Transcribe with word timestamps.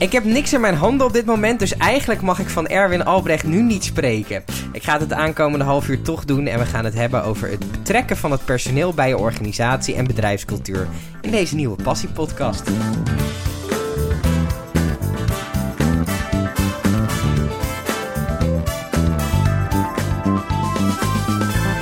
Ik 0.00 0.12
heb 0.12 0.24
niks 0.24 0.52
in 0.52 0.60
mijn 0.60 0.74
handen 0.74 1.06
op 1.06 1.12
dit 1.12 1.24
moment, 1.24 1.58
dus 1.58 1.76
eigenlijk 1.76 2.20
mag 2.20 2.38
ik 2.38 2.48
van 2.48 2.66
Erwin 2.66 3.04
Albrecht 3.04 3.44
nu 3.44 3.62
niet 3.62 3.84
spreken. 3.84 4.44
Ik 4.72 4.82
ga 4.82 4.92
het 4.92 5.00
het 5.00 5.12
aankomende 5.12 5.64
half 5.64 5.88
uur 5.88 6.02
toch 6.02 6.24
doen 6.24 6.46
en 6.46 6.58
we 6.58 6.64
gaan 6.64 6.84
het 6.84 6.94
hebben 6.94 7.24
over 7.24 7.50
het 7.50 7.70
betrekken 7.70 8.16
van 8.16 8.30
het 8.30 8.44
personeel 8.44 8.94
bij 8.94 9.08
je 9.08 9.18
organisatie 9.18 9.94
en 9.94 10.06
bedrijfscultuur 10.06 10.88
in 11.20 11.30
deze 11.30 11.54
nieuwe 11.54 11.82
Passie-podcast. 11.82 12.66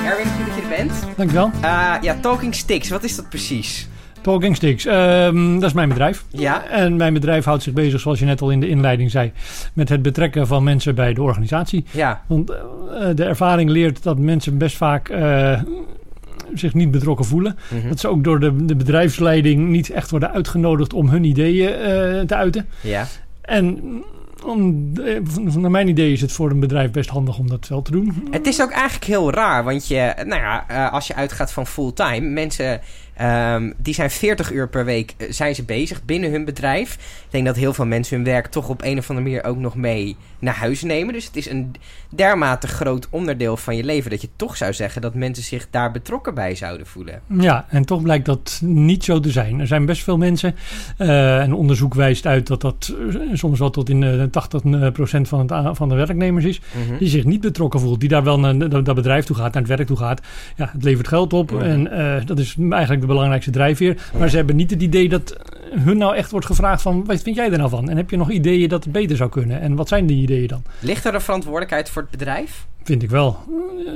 Erwin, 0.04 0.26
goed 0.26 0.46
dat 0.46 0.54
je 0.54 0.62
er 0.62 0.68
bent. 0.68 0.92
Dankjewel. 1.16 1.50
Uh, 1.54 1.94
ja, 2.00 2.16
Talking 2.20 2.54
Sticks, 2.54 2.88
wat 2.88 3.04
is 3.04 3.16
dat 3.16 3.28
precies? 3.28 3.88
Sticks, 4.52 4.86
ehm, 4.86 5.54
dat 5.54 5.62
is 5.62 5.72
mijn 5.72 5.88
bedrijf. 5.88 6.24
Ja. 6.30 6.66
En 6.66 6.96
mijn 6.96 7.12
bedrijf 7.12 7.44
houdt 7.44 7.62
zich 7.62 7.72
bezig, 7.72 8.00
zoals 8.00 8.18
je 8.18 8.24
net 8.24 8.40
al 8.40 8.50
in 8.50 8.60
de 8.60 8.68
inleiding 8.68 9.10
zei, 9.10 9.32
met 9.72 9.88
het 9.88 10.02
betrekken 10.02 10.46
van 10.46 10.64
mensen 10.64 10.94
bij 10.94 11.14
de 11.14 11.22
organisatie. 11.22 11.84
Ja. 11.90 12.22
Want 12.26 12.50
uh, 12.50 12.56
de 13.14 13.24
ervaring 13.24 13.70
leert 13.70 14.02
dat 14.02 14.18
mensen 14.18 14.58
best 14.58 14.76
vaak 14.76 15.08
uh, 15.08 15.60
zich 16.54 16.74
niet 16.74 16.90
betrokken 16.90 17.24
voelen. 17.24 17.58
Mm 17.70 17.80
-hmm. 17.80 17.88
Dat 17.88 18.00
ze 18.00 18.08
ook 18.08 18.24
door 18.24 18.40
de, 18.40 18.64
de, 18.64 18.76
bedrijfsleiding 18.76 19.68
niet 19.68 19.90
echt 19.90 20.10
worden 20.10 20.32
uitgenodigd 20.32 20.92
om 20.92 21.08
hun 21.08 21.24
ideeën 21.24 21.70
uh, 21.70 22.20
te 22.20 22.34
uiten. 22.34 22.66
Ja. 22.80 23.06
En 23.40 23.80
om, 24.44 24.92
naar 25.56 25.70
mijn 25.70 25.88
idee 25.88 26.12
is 26.12 26.20
het 26.20 26.32
voor 26.32 26.50
een 26.50 26.60
bedrijf 26.60 26.90
best 26.90 27.08
handig 27.08 27.38
om 27.38 27.48
dat 27.48 27.68
wel 27.68 27.82
te 27.82 27.90
doen. 27.90 28.28
Het 28.30 28.46
is 28.46 28.62
ook 28.62 28.70
eigenlijk 28.70 29.04
heel 29.04 29.32
raar, 29.32 29.64
want 29.64 29.88
je, 29.88 30.14
nou 30.26 30.40
ja, 30.40 30.88
als 30.88 31.06
je 31.06 31.14
uitgaat 31.14 31.52
van 31.52 31.66
fulltime, 31.66 32.28
mensen 32.28 32.80
um, 33.22 33.74
die 33.76 33.94
zijn 33.94 34.10
40 34.10 34.52
uur 34.52 34.68
per 34.68 34.84
week 34.84 35.14
uh, 35.18 35.32
zijn 35.32 35.54
ze 35.54 35.64
bezig 35.64 36.04
binnen 36.04 36.30
hun 36.30 36.44
bedrijf. 36.44 36.94
Ik 36.94 37.30
denk 37.30 37.46
dat 37.46 37.56
heel 37.56 37.72
veel 37.74 37.86
mensen 37.86 38.16
hun 38.16 38.24
werk 38.24 38.46
toch 38.46 38.68
op 38.68 38.82
een 38.82 38.98
of 38.98 39.10
andere 39.10 39.28
manier 39.28 39.44
ook 39.44 39.58
nog 39.58 39.74
mee 39.74 40.16
naar 40.38 40.54
huis 40.54 40.82
nemen. 40.82 41.14
Dus 41.14 41.24
het 41.24 41.36
is 41.36 41.50
een 41.50 41.74
dermate 42.08 42.66
groot 42.66 43.06
onderdeel 43.10 43.56
van 43.56 43.76
je 43.76 43.84
leven 43.84 44.10
dat 44.10 44.20
je 44.20 44.28
toch 44.36 44.56
zou 44.56 44.72
zeggen 44.72 45.02
dat 45.02 45.14
mensen 45.14 45.44
zich 45.44 45.66
daar 45.70 45.92
betrokken 45.92 46.34
bij 46.34 46.54
zouden 46.54 46.86
voelen. 46.86 47.20
Ja, 47.26 47.66
en 47.68 47.84
toch 47.84 48.02
blijkt 48.02 48.24
dat 48.24 48.60
niet 48.64 49.04
zo 49.04 49.20
te 49.20 49.30
zijn. 49.30 49.60
Er 49.60 49.66
zijn 49.66 49.86
best 49.86 50.02
veel 50.02 50.16
mensen, 50.18 50.54
uh, 50.98 51.40
en 51.40 51.52
onderzoek 51.54 51.94
wijst 51.94 52.26
uit 52.26 52.46
dat 52.46 52.60
dat 52.60 52.94
soms 53.32 53.58
wel 53.58 53.70
tot 53.70 53.88
in 53.88 54.02
uh, 54.02 54.22
80% 54.22 55.20
van, 55.20 55.40
het, 55.40 55.76
van 55.76 55.88
de 55.88 55.94
werknemers 55.94 56.44
is, 56.44 56.60
Mhm. 56.60 56.78
mm 56.82 56.88
-hmm. 56.88 56.98
die 56.98 57.08
zich 57.08 57.24
niet 57.24 57.40
betrokken 57.40 57.80
voelt, 57.80 58.00
die 58.00 58.08
daar 58.08 58.24
wel 58.24 58.40
naar 58.40 58.68
dat 58.68 58.94
bedrijf 58.94 59.24
toe 59.24 59.36
gaat, 59.36 59.52
naar 59.52 59.62
het 59.62 59.76
werk 59.76 59.86
toe 59.86 59.96
gaat. 59.96 60.20
Ja, 60.56 60.70
het 60.72 60.84
levert 60.84 61.08
geld 61.08 61.32
op 61.32 61.50
Mhm. 61.50 61.62
en 61.62 62.24
dat 62.26 62.38
is 62.38 62.56
eigenlijk 62.70 63.00
belangrijkste 63.08 63.50
drijfveer. 63.50 63.96
Maar 64.18 64.28
ze 64.28 64.36
hebben 64.36 64.56
niet 64.56 64.70
het 64.70 64.82
idee 64.82 65.08
dat 65.08 65.36
hun 65.70 65.98
nou 65.98 66.16
echt 66.16 66.30
wordt 66.30 66.46
gevraagd 66.46 66.82
van, 66.82 67.04
wat 67.04 67.22
vind 67.22 67.36
jij 67.36 67.50
er 67.50 67.58
nou 67.58 67.70
van? 67.70 67.88
En 67.90 67.96
heb 67.96 68.10
je 68.10 68.16
nog 68.16 68.30
ideeën 68.30 68.68
dat 68.68 68.84
het 68.84 68.92
beter 68.92 69.16
zou 69.16 69.30
kunnen? 69.30 69.60
En 69.60 69.74
wat 69.74 69.88
zijn 69.88 70.06
die 70.06 70.22
ideeën 70.22 70.48
dan? 70.48 70.62
Ligt 70.80 71.04
er 71.04 71.14
een 71.14 71.20
verantwoordelijkheid 71.20 71.90
voor 71.90 72.02
het 72.02 72.10
bedrijf? 72.10 72.66
Vind 72.88 73.02
ik 73.02 73.10
wel. 73.10 73.36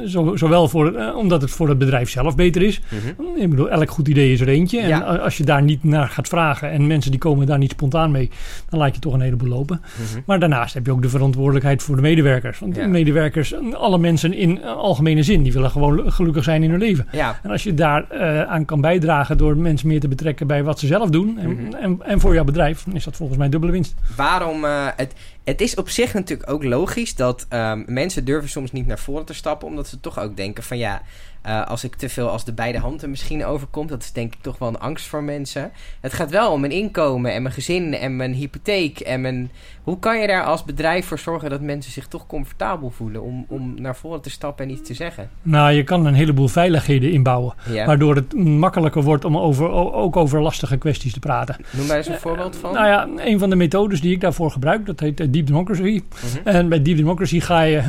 Zo, 0.06 0.36
zowel 0.36 0.68
voor, 0.68 0.92
uh, 0.92 1.16
omdat 1.16 1.40
het 1.42 1.50
voor 1.50 1.68
het 1.68 1.78
bedrijf 1.78 2.10
zelf 2.10 2.34
beter 2.36 2.62
is. 2.62 2.80
Mm 2.90 2.98
-hmm. 3.16 3.36
Ik 3.42 3.50
bedoel, 3.50 3.70
elk 3.70 3.90
goed 3.90 4.08
idee 4.08 4.32
is 4.32 4.40
er 4.40 4.48
eentje. 4.48 4.80
En 4.80 5.20
als 5.22 5.36
je 5.36 5.44
daar 5.44 5.62
niet 5.62 5.84
naar 5.84 6.08
gaat 6.08 6.28
vragen 6.28 6.70
en 6.70 6.86
mensen 6.86 7.10
die 7.10 7.20
komen 7.20 7.46
daar 7.46 7.58
niet 7.58 7.70
spontaan 7.70 8.10
mee, 8.10 8.30
dan 8.68 8.78
laat 8.78 8.94
je 8.94 9.00
toch 9.00 9.12
een 9.12 9.20
heleboel 9.20 9.48
lopen. 9.48 9.80
Mm 9.98 10.04
-hmm. 10.12 10.22
Maar 10.26 10.38
daarnaast 10.40 10.74
heb 10.74 10.86
je 10.86 10.92
ook 10.92 11.02
de 11.02 11.08
verantwoordelijkheid 11.08 11.82
voor 11.82 11.96
de 11.96 12.02
medewerkers. 12.02 12.58
Want 12.58 12.76
Ja. 12.76 12.82
de 12.82 12.88
medewerkers, 12.88 13.54
alle 13.74 13.98
mensen 13.98 14.32
in 14.34 14.64
algemene 14.64 15.22
zin, 15.22 15.42
die 15.42 15.52
willen 15.52 15.70
gewoon 15.70 16.12
gelukkig 16.12 16.44
zijn 16.44 16.62
in 16.62 16.70
hun 16.70 16.78
leven. 16.78 17.06
Ja. 17.12 17.40
En 17.42 17.50
als 17.50 17.62
je 17.62 17.74
daar 17.74 18.04
uh, 18.12 18.42
aan 18.42 18.64
kan 18.64 18.80
bijdragen 18.80 19.36
door 19.38 19.56
mensen 19.56 19.88
meer 19.88 20.00
te 20.00 20.08
betrekken 20.08 20.46
bij 20.46 20.64
wat 20.64 20.78
ze 20.78 20.86
zelf 20.86 21.10
doen 21.10 21.38
en, 21.38 21.50
Mhm. 21.50 21.74
en, 21.74 21.98
en 22.04 22.20
voor 22.20 22.34
jouw 22.34 22.44
bedrijf, 22.44 22.82
dan 22.84 22.94
is 22.94 23.04
dat 23.04 23.16
volgens 23.16 23.38
mij 23.38 23.48
dubbele 23.48 23.72
winst. 23.72 23.94
Waarom? 24.16 24.64
Uh, 24.64 24.86
het, 24.96 25.14
het 25.44 25.60
is 25.60 25.74
op 25.74 25.88
zich 25.88 26.14
natuurlijk 26.14 26.50
ook 26.50 26.64
logisch 26.64 27.14
dat 27.14 27.46
um, 27.50 27.84
mensen 27.86 28.24
durven 28.24 28.50
soms 28.50 28.72
niet 28.72 28.86
naar 28.86 28.98
voren 28.98 29.24
te 29.24 29.34
stappen, 29.34 29.68
omdat 29.68 29.88
ze 29.88 30.00
toch 30.00 30.18
ook 30.18 30.36
denken 30.36 30.62
van 30.62 30.78
ja, 30.78 31.02
uh, 31.46 31.66
als 31.66 31.84
ik 31.84 31.94
te 31.94 32.08
veel 32.08 32.28
als 32.28 32.44
de 32.44 32.52
beide 32.52 32.78
handen 32.78 33.10
misschien 33.10 33.44
overkomt, 33.44 33.88
dat 33.88 34.02
is 34.02 34.12
denk 34.12 34.34
ik 34.34 34.40
toch 34.40 34.58
wel 34.58 34.68
een 34.68 34.78
angst 34.80 35.06
voor 35.06 35.22
mensen. 35.22 35.72
Het 36.00 36.12
gaat 36.12 36.30
wel 36.30 36.52
om 36.52 36.60
mijn 36.60 36.72
inkomen 36.72 37.32
en 37.32 37.42
mijn 37.42 37.54
gezin 37.54 37.94
en 37.94 38.16
mijn 38.16 38.32
hypotheek 38.32 39.00
en 39.00 39.20
mijn. 39.20 39.50
Hoe 39.82 39.98
kan 39.98 40.20
je 40.20 40.26
daar 40.26 40.44
als 40.44 40.64
bedrijf 40.64 41.06
voor 41.06 41.18
zorgen 41.18 41.50
dat 41.50 41.60
mensen 41.60 41.92
zich 41.92 42.06
toch 42.06 42.26
comfortabel 42.26 42.90
voelen 42.90 43.22
om, 43.22 43.44
om 43.48 43.74
naar 43.80 43.96
voren 43.96 44.20
te 44.20 44.30
stappen 44.30 44.64
en 44.64 44.70
iets 44.70 44.88
te 44.88 44.94
zeggen? 44.94 45.30
Nou, 45.42 45.72
je 45.72 45.84
kan 45.84 46.06
een 46.06 46.14
heleboel 46.14 46.48
veiligheden 46.48 47.12
inbouwen, 47.12 47.54
Ja. 47.70 47.86
waardoor 47.86 48.14
het 48.14 48.34
makkelijker 48.34 49.02
wordt 49.02 49.24
om 49.24 49.38
over, 49.38 49.70
ook 49.92 50.16
over 50.16 50.42
lastige 50.42 50.76
kwesties 50.76 51.12
te 51.12 51.20
praten. 51.20 51.56
Noem 51.70 51.86
daar 51.86 51.96
eens 51.96 52.06
een 52.06 52.18
voorbeeld 52.18 52.56
van. 52.56 52.72
Nou 52.74 52.86
ja, 52.86 53.08
een 53.24 53.38
van 53.38 53.50
de 53.50 53.56
methodes 53.56 54.00
die 54.00 54.12
ik 54.12 54.20
daarvoor 54.20 54.50
gebruik, 54.50 54.86
dat 54.86 55.00
heet 55.00 55.20
uh, 55.20 55.26
Deep 55.30 55.46
Democracy. 55.46 56.02
Mhm. 56.10 56.48
En 56.48 56.68
bij 56.68 56.82
Deep 56.82 56.96
Democracy 56.96 57.40
ga 57.40 57.60
je 57.62 57.82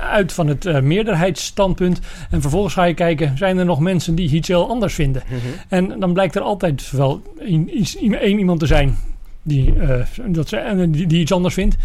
uit 0.00 0.32
van 0.32 0.46
het 0.46 0.64
uh, 0.64 0.80
meerderheidsstandpunt 0.80 2.00
en 2.30 2.40
vervolgens 2.40 2.74
ga 2.74 2.84
je 2.84 2.91
kijken, 2.94 3.38
zijn 3.38 3.58
er 3.58 3.64
nog 3.64 3.80
mensen 3.80 4.14
die 4.14 4.30
iets 4.30 4.48
heel 4.48 4.68
anders 4.68 4.94
vinden? 4.94 5.22
Mhm. 5.26 5.36
En 5.68 6.00
dan 6.00 6.12
blijkt 6.12 6.34
er 6.34 6.42
altijd 6.42 6.90
wel 6.90 7.22
één 7.38 8.38
iemand 8.38 8.60
te 8.60 8.66
zijn 8.66 8.96
die, 9.42 9.74
uh, 9.74 10.00
dat 10.26 10.48
ze, 10.48 10.88
die, 10.90 11.06
die, 11.06 11.20
iets 11.20 11.32
anders 11.32 11.54
vindt. 11.54 11.76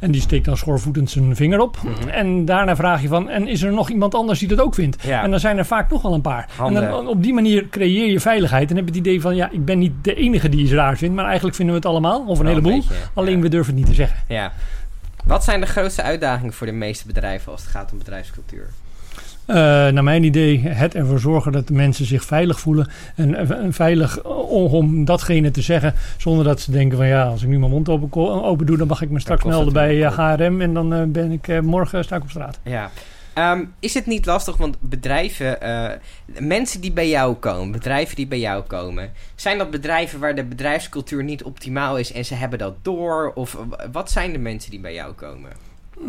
En 0.00 0.10
die 0.10 0.20
steekt 0.20 0.44
dan 0.44 0.56
schoorvoetend 0.56 1.10
zijn 1.10 1.36
vinger 1.36 1.60
op. 1.60 1.78
Mhm. 1.82 2.08
En 2.08 2.44
daarna 2.44 2.76
vraag 2.76 3.02
je 3.02 3.08
van, 3.08 3.28
en 3.30 3.48
is 3.48 3.62
er 3.62 3.72
nog 3.72 3.90
iemand 3.90 4.14
anders 4.14 4.38
die 4.38 4.48
dat 4.48 4.60
ook 4.60 4.74
vindt? 4.74 5.02
Ja. 5.02 5.22
En 5.22 5.30
dan 5.30 5.40
zijn 5.40 5.58
er 5.58 5.66
vaak 5.66 5.90
nog 5.90 6.02
wel 6.02 6.14
een 6.14 6.20
paar. 6.20 6.48
Handen. 6.56 6.82
En 6.82 6.90
dan, 6.90 7.08
op 7.08 7.22
die 7.22 7.34
manier 7.34 7.68
creëer 7.68 8.10
je 8.10 8.20
veiligheid. 8.20 8.70
En 8.70 8.76
heb 8.76 8.84
je 8.84 8.90
het 8.90 9.00
idee 9.00 9.20
van, 9.20 9.36
ja, 9.36 9.50
ik 9.50 9.64
ben 9.64 9.78
niet 9.78 9.92
de 10.02 10.14
enige 10.14 10.48
die 10.48 10.60
iets 10.60 10.72
raar 10.72 10.96
vindt. 10.96 11.14
Maar 11.14 11.24
eigenlijk 11.24 11.56
vinden 11.56 11.74
we 11.74 11.80
het 11.80 11.90
allemaal, 11.90 12.24
of 12.26 12.38
een 12.38 12.46
heleboel. 12.46 12.72
beetje, 12.72 12.94
alleen 13.14 13.36
ja. 13.36 13.42
we 13.42 13.48
durven 13.48 13.72
het 13.72 13.80
niet 13.82 13.90
te 13.90 13.96
zeggen. 13.96 14.18
Ja. 14.28 14.52
Wat 15.24 15.44
zijn 15.44 15.60
de 15.60 15.66
grootste 15.66 16.02
uitdagingen 16.02 16.52
voor 16.52 16.66
de 16.66 16.72
meeste 16.72 17.06
bedrijven 17.06 17.52
als 17.52 17.60
het 17.60 17.70
gaat 17.70 17.92
om 17.92 17.98
bedrijfscultuur? 17.98 18.68
Uh, 19.46 19.56
naar 19.56 20.04
mijn 20.04 20.24
idee 20.24 20.68
het 20.68 20.94
ervoor 20.94 21.20
zorgen 21.20 21.52
dat 21.52 21.66
de 21.66 21.74
mensen 21.74 22.06
zich 22.06 22.24
veilig 22.24 22.60
voelen. 22.60 22.88
En, 23.14 23.34
en 23.50 23.72
veilig 23.72 24.24
om, 24.24 24.72
om, 24.72 25.04
datgene 25.04 25.50
te 25.50 25.62
zeggen. 25.62 25.94
Zonder 26.16 26.44
dat 26.44 26.60
ze 26.60 26.70
denken 26.70 26.96
van 26.96 27.06
ja, 27.06 27.24
als 27.24 27.42
ik 27.42 27.48
nu 27.48 27.58
mijn 27.58 27.70
mond 27.70 27.88
open, 27.88 28.42
open 28.44 28.66
doe, 28.66 28.76
dan 28.76 28.86
mag 28.86 29.02
ik 29.02 29.10
me 29.10 29.20
straks 29.20 29.44
melden 29.44 29.72
bij 29.72 29.96
HRM. 29.96 30.60
En 30.60 30.74
dan 30.74 30.94
uh, 30.94 31.02
ben 31.06 31.32
ik 31.32 31.62
morgen 31.62 32.04
sta 32.04 32.16
ik 32.16 32.22
op 32.22 32.30
straat. 32.30 32.58
Ja. 32.62 32.90
Um, 33.52 33.74
is 33.80 33.94
het 33.94 34.06
niet 34.06 34.26
lastig, 34.26 34.56
want 34.56 34.76
bedrijven, 34.80 35.58
mensen 36.38 36.80
die 36.80 36.92
bij 36.92 37.08
jou 37.08 37.34
komen, 37.34 37.72
bedrijven 37.72 38.16
die 38.16 38.26
bij 38.26 38.38
jou 38.38 38.62
komen, 38.62 39.12
zijn 39.34 39.58
dat 39.58 39.70
bedrijven 39.70 40.20
waar 40.20 40.34
de 40.34 40.44
bedrijfscultuur 40.44 41.24
niet 41.24 41.44
optimaal 41.44 41.98
is 41.98 42.12
en 42.12 42.24
ze 42.24 42.34
hebben 42.34 42.58
dat 42.58 42.74
door? 42.82 43.32
Of 43.34 43.58
wat 43.92 44.10
zijn 44.10 44.32
de 44.32 44.38
mensen 44.38 44.70
die 44.70 44.80
bij 44.80 44.94
jou 44.94 45.12
komen? 45.12 45.50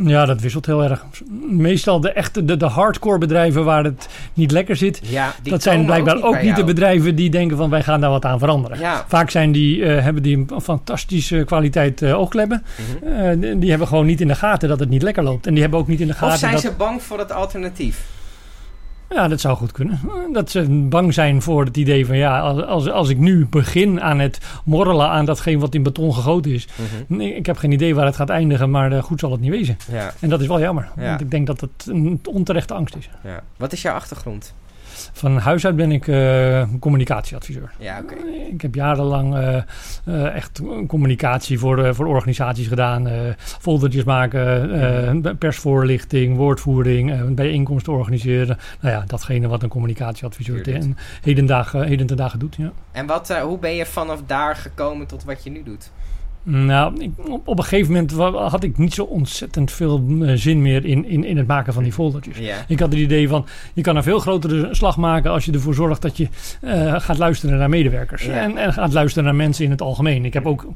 Ja, 0.06 0.26
dat 0.26 0.42
wisselt 0.42 0.66
heel 0.66 0.84
erg. 0.84 1.06
Meestal 1.50 2.00
de 2.00 2.12
echte, 2.12 2.46
de, 2.46 2.58
de 2.58 2.66
hardcore 2.66 3.18
bedrijven 3.18 3.66
waar 3.66 3.84
het 3.84 4.08
niet 4.34 4.52
lekker 4.52 4.76
zit. 4.76 5.00
Ja, 5.04 5.34
dat 5.44 5.64
zijn 5.64 5.86
blijkbaar 5.86 6.16
ook 6.16 6.24
niet, 6.24 6.36
ook 6.36 6.42
niet 6.42 6.56
de 6.56 6.64
bedrijven 6.64 7.16
die 7.16 7.30
denken 7.30 7.58
van 7.58 7.70
wij 7.70 7.84
gaan 7.84 8.02
daar 8.02 8.10
wat 8.10 8.26
aan 8.26 8.40
veranderen. 8.40 8.80
Ja. 8.80 9.06
Vaak 9.08 9.30
zijn 9.30 9.52
die, 9.52 9.78
uh, 9.78 10.04
hebben 10.04 10.24
die 10.24 10.46
een 10.48 10.62
fantastische 10.62 11.44
kwaliteit 11.46 12.02
uh. 12.02 12.18
Mm 12.18 12.30
-hmm. 12.30 13.42
uh, 13.42 13.56
die 13.60 13.70
hebben 13.70 13.88
gewoon 13.88 14.06
niet 14.06 14.22
in 14.22 14.28
de 14.28 14.36
gaten 14.36 14.70
dat 14.70 14.80
het 14.80 14.90
niet 14.90 15.02
lekker 15.02 15.24
loopt. 15.24 15.48
En 15.48 15.52
die 15.54 15.62
hebben 15.62 15.80
ook 15.80 15.88
niet 15.88 16.00
in 16.00 16.08
de 16.08 16.14
gaten 16.14 16.28
Of 16.28 16.38
zijn 16.38 16.52
dat... 16.52 16.62
ze 16.62 16.72
bang 16.78 17.04
voor 17.04 17.20
het 17.20 17.32
alternatief? 17.32 18.16
Ja, 19.10 19.28
dat 19.28 19.40
zou 19.40 19.58
goed 19.58 19.72
kunnen. 19.72 20.00
Dat 20.34 20.50
ze 20.50 20.86
bang 20.90 21.14
zijn 21.14 21.42
voor 21.42 21.66
het 21.66 21.78
idee 21.78 22.06
van 22.06 22.18
ja, 22.18 22.40
als, 22.40 22.90
als 22.90 23.10
ik 23.10 23.18
nu 23.18 23.46
begin 23.46 24.02
aan 24.02 24.20
het 24.20 24.40
morrelen 24.66 25.10
aan 25.10 25.26
datgene 25.26 25.60
wat 25.60 25.76
in 25.76 25.84
beton 25.84 26.14
gegoten 26.14 26.52
is. 26.52 26.68
Mhm. 26.76 27.04
-hmm. 27.08 27.22
Ik 27.22 27.46
heb 27.46 27.58
geen 27.58 27.72
idee 27.72 27.96
waar 27.96 28.06
het 28.06 28.16
gaat 28.16 28.30
eindigen, 28.30 28.72
maar 28.72 28.92
uh, 28.92 29.04
goed 29.04 29.20
zal 29.20 29.32
het 29.32 29.40
niet 29.40 29.52
wezen. 29.52 29.78
Ja. 29.92 30.14
En 30.20 30.30
dat 30.30 30.42
is 30.42 30.48
wel 30.48 30.60
jammer, 30.60 30.90
ja. 30.96 31.08
want 31.08 31.22
ik 31.22 31.32
denk 31.32 31.48
dat 31.48 31.62
het 31.62 31.86
een 31.88 32.20
onterechte 32.24 32.74
angst 32.74 32.96
is. 32.96 33.10
Ja. 33.24 33.44
Wat 33.58 33.74
is 33.74 33.82
jouw 33.82 33.96
achtergrond? 33.96 34.54
Van 35.18 35.38
huis 35.38 35.66
uit 35.66 35.76
ben 35.76 35.92
ik 35.92 36.08
uh, 36.08 36.64
communicatieadviseur. 36.80 37.72
Ja, 37.80 38.00
oké. 38.04 38.14
Okay. 38.14 38.34
Ik 38.34 38.62
heb 38.62 38.76
jarenlang 38.76 39.36
uh, 39.36 39.58
uh, 40.06 40.36
echt 40.36 40.62
communicatie 40.88 41.60
voor, 41.60 41.96
voor 41.96 42.06
organisaties 42.06 42.68
gedaan. 42.68 43.08
foldertjes 43.38 44.04
maken, 44.04 45.38
persvoorlichting, 45.38 46.36
woordvoering, 46.36 47.36
bijeenkomsten 47.36 47.94
organiseren. 47.94 48.58
Nou 48.80 48.96
ja, 48.96 49.04
datgene 49.08 49.48
wat 49.48 49.64
een 49.64 49.70
communicatieadviseur 49.70 50.64
ten, 50.64 50.98
heden, 51.22 51.46
dagen, 51.46 51.84
heden 51.84 52.08
ten 52.08 52.18
dagen 52.18 52.40
doet. 52.40 52.56
Ja. 52.56 52.72
En 52.92 53.06
wat, 53.06 53.38
hoe 53.38 53.60
ben 53.60 53.76
je 53.76 53.86
vanaf 53.86 54.22
daar 54.26 54.56
gekomen 54.56 55.08
tot 55.08 55.24
wat 55.24 55.44
je 55.44 55.50
nu 55.50 55.64
doet? 55.64 55.92
Nou, 56.50 57.02
ik, 57.02 57.12
op, 57.30 57.48
op, 57.48 57.58
een 57.58 57.64
gegeven 57.64 57.94
moment 57.94 58.12
had 58.52 58.64
ik 58.64 58.78
niet 58.78 58.94
zo 58.94 59.04
ontzettend 59.04 59.72
veel 59.72 60.04
uh, 60.10 60.32
zin 60.36 60.62
meer 60.62 60.86
in, 60.86 61.06
in, 61.06 61.24
in 61.24 61.38
het 61.38 61.48
maken 61.48 61.74
van 61.74 61.84
die 61.84 61.92
foldertjes. 61.92 62.38
Ik 62.68 62.80
had 62.80 62.92
het 62.92 63.00
idee 63.00 63.28
van, 63.28 63.46
je 63.74 63.82
kan 63.82 63.96
een 63.96 64.04
veel 64.04 64.20
grotere 64.20 64.68
slag 64.72 64.98
maken 64.98 65.32
als 65.32 65.46
je 65.46 65.52
ervoor 65.52 65.74
zorgt 65.74 66.02
dat 66.02 66.18
je 66.18 66.28
uh, 66.62 66.96
gaat 67.00 67.18
luisteren 67.18 67.58
naar 67.58 67.70
medewerkers. 67.70 68.28
En, 68.28 68.58
en, 68.58 68.74
gaat 68.74 68.94
luisteren 68.94 69.24
naar 69.24 69.36
mensen 69.36 69.66
in 69.66 69.72
het 69.72 69.82
algemeen. 69.82 70.26
Ik 70.26 70.34
heb 70.34 70.46
ook 70.46 70.68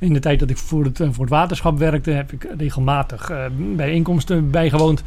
in 0.00 0.12
de 0.12 0.20
tijd 0.20 0.40
dat 0.40 0.50
ik 0.50 0.56
voor 0.56 0.84
het, 0.84 0.96
voor 1.10 1.24
het 1.24 1.34
waterschap 1.34 1.78
werkte, 1.78 2.10
heb 2.10 2.32
ik 2.32 2.46
regelmatig 2.58 3.30
uh, 3.30 3.44
bijeenkomsten 3.76 4.50
bijgewoond. 4.50 5.02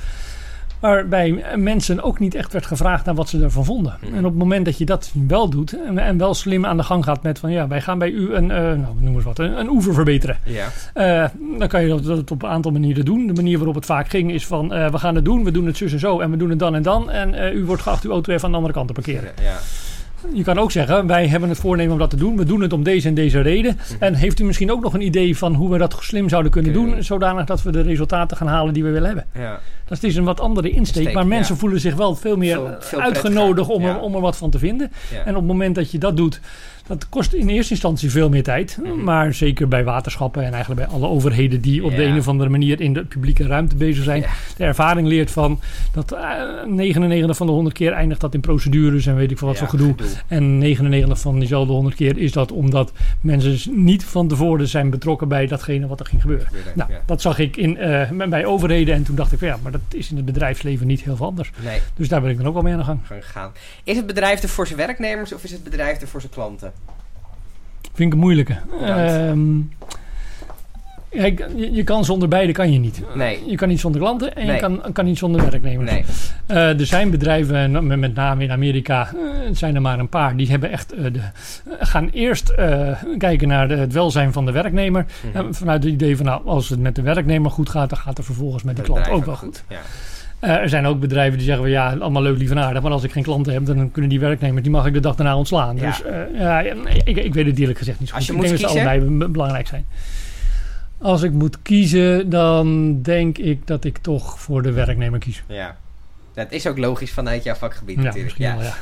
Waarbij 0.83 1.43
mensen 1.55 2.03
ook 2.03 2.19
niet 2.19 2.35
echt 2.35 2.53
werd 2.53 2.65
gevraagd 2.65 3.05
naar 3.05 3.15
wat 3.15 3.29
ze 3.29 3.43
ervan 3.43 3.65
vonden. 3.65 3.97
Mhm. 4.01 4.13
En 4.13 4.25
op 4.25 4.31
het 4.31 4.39
moment 4.39 4.65
dat 4.65 4.77
je 4.77 4.85
dat 4.85 5.11
wel 5.27 5.49
doet 5.49 5.85
en, 5.85 5.97
en 5.97 6.17
wel 6.17 6.33
slim 6.33 6.65
aan 6.65 6.77
de 6.77 6.83
gang 6.83 7.03
gaat 7.03 7.23
met 7.23 7.39
van 7.39 7.51
ja, 7.51 7.67
wij 7.67 7.81
gaan 7.81 7.97
bij 7.97 8.09
u 8.09 8.33
een, 8.33 8.51
eh, 8.51 8.57
nou, 8.57 8.95
noem 8.99 9.15
eens 9.15 9.23
wat, 9.23 9.39
een, 9.39 9.59
een 9.59 9.69
oever 9.69 9.93
verbeteren. 9.93 10.37
Ja. 10.43 10.67
Eh, 10.93 11.29
dan 11.57 11.67
kan 11.67 11.81
je 11.81 11.87
dat, 11.87 12.03
dat 12.03 12.31
op 12.31 12.43
een 12.43 12.49
aantal 12.49 12.71
manieren 12.71 13.05
doen. 13.05 13.27
De 13.27 13.33
manier 13.33 13.57
waarop 13.57 13.75
het 13.75 13.85
vaak 13.85 14.09
ging 14.09 14.31
is 14.31 14.45
van 14.45 14.73
eh, 14.73 14.91
we 14.91 14.97
gaan 14.97 15.15
het 15.15 15.25
doen, 15.25 15.43
we 15.43 15.51
doen 15.51 15.65
het 15.65 15.77
zus 15.77 15.93
en 15.93 15.99
zo 15.99 16.19
en 16.19 16.31
we 16.31 16.37
doen 16.37 16.49
het 16.49 16.59
dan 16.59 16.75
en 16.75 16.83
dan. 16.83 17.09
En 17.09 17.55
u 17.55 17.65
wordt 17.65 17.81
geacht 17.81 18.03
uw 18.03 18.11
auto 18.11 18.31
even 18.31 18.45
aan 18.45 18.51
de 18.51 18.57
andere 18.57 18.73
kant 18.73 18.87
te 18.87 18.93
parkeren. 18.93 19.31
Ja. 19.41 19.57
Je 20.33 20.43
kan 20.43 20.57
ook 20.57 20.71
zeggen, 20.71 21.07
wij 21.07 21.27
hebben 21.27 21.49
het 21.49 21.57
voornemen 21.57 21.93
om 21.93 21.99
dat 21.99 22.09
te 22.09 22.15
doen. 22.15 22.37
We 22.37 22.45
doen 22.45 22.61
het 22.61 22.73
om 22.73 22.83
deze 22.83 23.07
en 23.07 23.13
deze 23.13 23.41
reden. 23.41 23.75
Mhm. 23.75 24.03
En 24.03 24.13
heeft 24.13 24.39
u 24.39 24.43
misschien 24.43 24.71
ook 24.71 24.81
nog 24.81 24.93
een 24.93 25.01
idee 25.01 25.37
van 25.37 25.53
hoe 25.53 25.71
we 25.71 25.77
dat 25.77 25.97
slim 25.99 26.29
zouden 26.29 26.51
kunnen 26.51 26.73
doen, 26.73 27.03
zodanig 27.03 27.45
dat 27.45 27.63
we 27.63 27.71
de 27.71 27.81
resultaten 27.81 28.37
gaan 28.37 28.47
halen 28.47 28.73
die 28.73 28.83
we 28.83 28.89
willen 28.89 29.07
hebben. 29.07 29.25
Ja. 29.33 29.59
Dat 29.85 30.03
is 30.03 30.15
een 30.15 30.23
wat 30.23 30.39
andere 30.39 30.69
insteek, 30.69 31.13
maar 31.13 31.27
mensen 31.27 31.53
ja. 31.53 31.59
voelen 31.59 31.79
zich 31.79 31.95
wel 31.95 32.15
veel 32.15 32.37
meer 32.37 32.55
Veel- 32.55 32.75
veel 32.79 32.99
uitgenodigd 32.99 33.69
om, 33.69 33.83
er, 33.83 33.89
ja. 33.89 33.99
om 33.99 34.15
er 34.15 34.21
wat 34.21 34.37
van 34.37 34.49
te 34.49 34.59
vinden. 34.59 34.91
En 35.25 35.29
op 35.29 35.35
het 35.35 35.45
moment 35.45 35.75
dat 35.75 35.91
je 35.91 35.97
dat 35.97 36.17
doet, 36.17 36.39
dat 36.87 37.09
kost 37.09 37.33
in 37.33 37.49
eerste 37.49 37.71
instantie 37.71 38.11
veel 38.11 38.29
meer 38.29 38.43
tijd. 38.43 38.77
Mhm. 38.83 39.03
Maar 39.03 39.33
zeker 39.33 39.67
bij 39.67 39.83
waterschappen 39.83 40.43
en 40.43 40.53
eigenlijk 40.53 40.87
bij 40.87 40.95
alle 40.97 41.07
overheden 41.07 41.61
die 41.61 41.83
op 41.83 41.95
de 41.95 42.03
een 42.03 42.17
of 42.17 42.27
andere 42.27 42.49
manier 42.49 42.81
in 42.81 42.93
de 42.93 43.05
publieke 43.05 43.47
ruimte 43.47 43.75
bezig 43.75 44.03
zijn. 44.03 44.21
Ja. 44.21 44.27
De 44.57 44.63
ervaring 44.63 45.07
leert 45.07 45.31
van 45.31 45.59
dat 45.91 46.11
eh, 46.11 46.21
99 46.67 47.37
van 47.37 47.47
de 47.47 47.53
100 47.53 47.75
keer 47.75 47.91
eindigt 47.91 48.21
dat 48.21 48.33
in 48.33 48.39
procedures 48.41 49.05
en 49.05 49.15
weet 49.15 49.31
ik 49.31 49.37
veel 49.37 49.47
wat 49.47 49.57
Ja, 49.59 49.67
voor 49.67 49.79
gedoe. 49.79 49.95
En 50.27 50.57
99 50.57 51.19
van 51.19 51.39
diezelfde 51.39 51.73
100 51.73 51.95
keer 51.95 52.17
is 52.17 52.31
dat 52.31 52.51
omdat 52.51 52.91
mensen 53.21 53.83
niet 53.83 54.05
van 54.05 54.27
tevoren 54.27 54.67
zijn 54.67 54.89
betrokken 54.89 55.27
bij 55.27 55.47
datgene 55.47 55.87
wat 55.87 55.99
er 55.99 56.05
ging 56.05 56.21
gebeuren. 56.21 56.47
Nou, 56.75 56.91
dat 57.05 57.21
zag 57.21 57.39
ik 57.39 57.57
in, 57.57 57.77
eh, 57.77 58.27
bij 58.29 58.45
overheden 58.45 58.95
en 58.95 59.03
toen 59.03 59.15
dacht 59.15 59.31
ik 59.31 59.39
van 59.39 59.47
ja, 59.47 59.57
maar 59.63 59.71
dat 59.71 59.81
is 59.91 60.09
in 60.09 60.15
het 60.15 60.25
bedrijfsleven 60.25 60.87
niet 60.87 61.03
heel 61.03 61.15
veel 61.15 61.25
anders. 61.25 61.51
Nee, 61.63 61.79
Dus 61.95 62.07
daar 62.07 62.21
ben 62.21 62.29
ik 62.31 62.37
dan 62.37 62.47
ook 62.47 62.53
wel 62.53 62.61
mee 62.63 62.73
aan 62.73 62.79
de 62.79 62.85
gang. 62.85 62.99
gegaan. 63.07 63.51
Is 63.83 63.95
het 63.97 64.05
bedrijf 64.07 64.43
er 64.43 64.49
voor 64.49 64.65
zijn 64.67 64.79
werknemers 64.79 65.33
of 65.33 65.43
is 65.43 65.51
het 65.51 65.63
bedrijf 65.63 66.01
er 66.01 66.07
voor 66.07 66.19
zijn 66.19 66.33
klanten? 66.33 66.71
Vind 67.93 68.07
ik 68.07 68.13
een 68.13 68.19
moeilijke. 68.19 68.55
Ehm, 68.81 69.57
ja, 71.11 71.25
je, 71.55 71.69
je 71.71 71.83
kan 71.83 72.05
zonder 72.05 72.27
beide 72.27 72.51
kan 72.51 72.71
je 72.73 72.79
niet. 72.79 73.01
Nee. 73.15 73.43
Je 73.47 73.55
kan 73.55 73.67
niet 73.67 73.79
zonder 73.79 74.01
klanten 74.01 74.35
en 74.35 74.45
Nee. 74.45 74.55
je 74.55 74.61
kan, 74.61 74.81
kan 74.93 75.05
niet 75.05 75.17
zonder 75.17 75.41
werknemers. 75.49 75.91
Nee. 75.91 76.05
Eh, 76.45 76.79
er 76.79 76.85
zijn 76.85 77.09
bedrijven, 77.09 77.55
en 77.55 77.99
met, 77.99 78.15
name 78.15 78.43
in 78.43 78.51
Amerika, 78.51 79.07
eh, 79.07 79.15
zijn 79.51 79.75
er 79.75 79.81
maar 79.81 79.99
een 79.99 80.09
paar, 80.09 80.35
die 80.37 80.49
hebben 80.49 80.71
echt 80.71 80.93
eh, 80.93 81.03
de, 81.03 81.19
gaan 81.79 82.09
eerst 82.09 82.53
kijken 83.17 83.47
naar 83.47 83.67
de- 83.67 83.75
het 83.75 83.93
welzijn 83.93 84.33
van 84.33 84.45
de 84.45 84.51
werknemer. 84.51 85.05
Mhm. 85.33 85.53
Vanuit 85.53 85.83
het 85.83 85.93
idee 85.93 86.17
van, 86.17 86.25
nou, 86.25 86.41
als 86.47 86.69
het 86.69 86.79
met 86.79 86.95
de 86.95 87.01
werknemer 87.01 87.51
goed 87.51 87.69
gaat, 87.69 87.89
dan 87.89 87.97
gaat 87.99 88.17
het 88.17 88.25
vervolgens 88.25 88.63
met 88.63 88.75
de 88.75 88.81
klant 88.81 89.09
ook 89.09 89.25
wel 89.25 89.35
goed. 89.35 89.63
Ja. 89.69 89.79
Eh, 90.43 90.49
er 90.55 90.69
zijn 90.69 90.85
ook 90.85 90.99
bedrijven 90.99 91.37
die 91.37 91.45
zeggen, 91.47 91.63
van, 91.63 91.73
ja, 91.73 91.95
allemaal 91.99 92.21
leuk, 92.21 92.37
lief 92.37 92.51
en 92.51 92.59
aardig, 92.59 92.81
maar 92.81 92.91
als 92.91 93.03
ik 93.03 93.11
geen 93.11 93.23
klanten 93.23 93.53
heb, 93.53 93.65
dan 93.65 93.91
kunnen 93.91 94.09
die 94.09 94.19
werknemers, 94.19 94.61
die 94.63 94.71
mag 94.71 94.85
ik 94.85 94.93
de 94.93 94.99
dag 94.99 95.15
daarna 95.15 95.37
ontslaan. 95.37 95.75
Ja. 95.75 95.85
Dus 95.87 96.03
eh, 96.03 96.39
ja, 96.39 96.59
ik, 97.03 97.17
ik 97.17 97.33
weet 97.33 97.45
het 97.45 97.59
eerlijk 97.59 97.77
gezegd 97.77 97.99
niet 97.99 98.09
zo 98.09 98.15
Als 98.15 98.25
goed. 98.29 98.35
je 98.35 98.41
ik 98.43 98.49
moet 98.49 98.59
denk 98.59 98.73
dat 98.73 98.81
ze 98.81 98.89
allebei 98.89 99.17
be- 99.17 99.29
belangrijk 99.29 99.67
zijn. 99.67 99.85
Als 100.97 101.21
ik 101.21 101.31
moet 101.31 101.61
kiezen, 101.61 102.29
dan 102.29 102.99
denk 103.01 103.37
ik 103.37 103.67
dat 103.67 103.83
ik 103.83 103.97
toch 103.97 104.39
voor 104.39 104.61
de 104.61 104.71
werknemer 104.71 105.19
kies. 105.19 105.43
ja. 105.47 105.75
Dat 106.33 106.51
is 106.51 106.67
ook 106.67 106.77
logisch 106.77 107.11
vanuit 107.11 107.43
jouw 107.43 107.55
vakgebied 107.55 107.97
Ja, 107.97 108.03
natuurlijk. 108.03 108.37
Ja. 108.37 108.57
wel, 108.57 108.65
ja. 108.65 108.75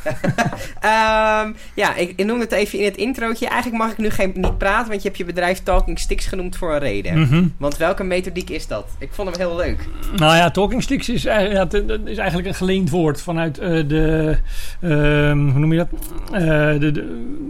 Ehm, 1.41 1.53
ja, 1.75 1.95
ik, 1.95 2.13
ik 2.15 2.25
noemde 2.25 2.43
het 2.43 2.51
even 2.51 2.79
in 2.79 2.85
het 2.85 2.97
introotje. 2.97 3.47
Eigenlijk 3.47 3.83
mag 3.83 3.91
ik 3.91 3.97
nu 3.97 4.09
geen, 4.09 4.31
niet 4.35 4.57
praten, 4.57 4.89
want 4.89 5.01
je 5.01 5.07
hebt 5.07 5.19
je 5.19 5.25
bedrijf 5.25 5.63
Talking 5.63 5.99
Sticks 5.99 6.25
genoemd 6.25 6.55
voor 6.55 6.73
een 6.73 6.79
reden. 6.79 7.19
Mhm. 7.19 7.47
Want 7.57 7.77
welke 7.77 8.03
methodiek 8.03 8.49
is 8.49 8.67
dat? 8.67 8.87
Ik 8.99 9.09
vond 9.11 9.29
hem 9.29 9.39
heel 9.39 9.55
leuk. 9.55 9.87
Nou 10.15 10.35
ja, 10.35 10.51
talking 10.51 10.83
sticks 10.83 11.09
is, 11.09 11.21
ja, 11.21 11.67
is 12.05 12.17
eigenlijk 12.17 12.47
een 12.47 12.55
geleend 12.55 12.89
woord 12.89 13.21
vanuit 13.21 13.57
eh, 13.57 13.87
de, 13.87 14.37
ehm, 14.81 15.49
hoe 15.49 15.59
noem 15.59 15.73
je 15.73 15.77
dat? 15.77 15.87
Eh, 16.31 16.41
de, 16.79 16.91
de 16.91 17.40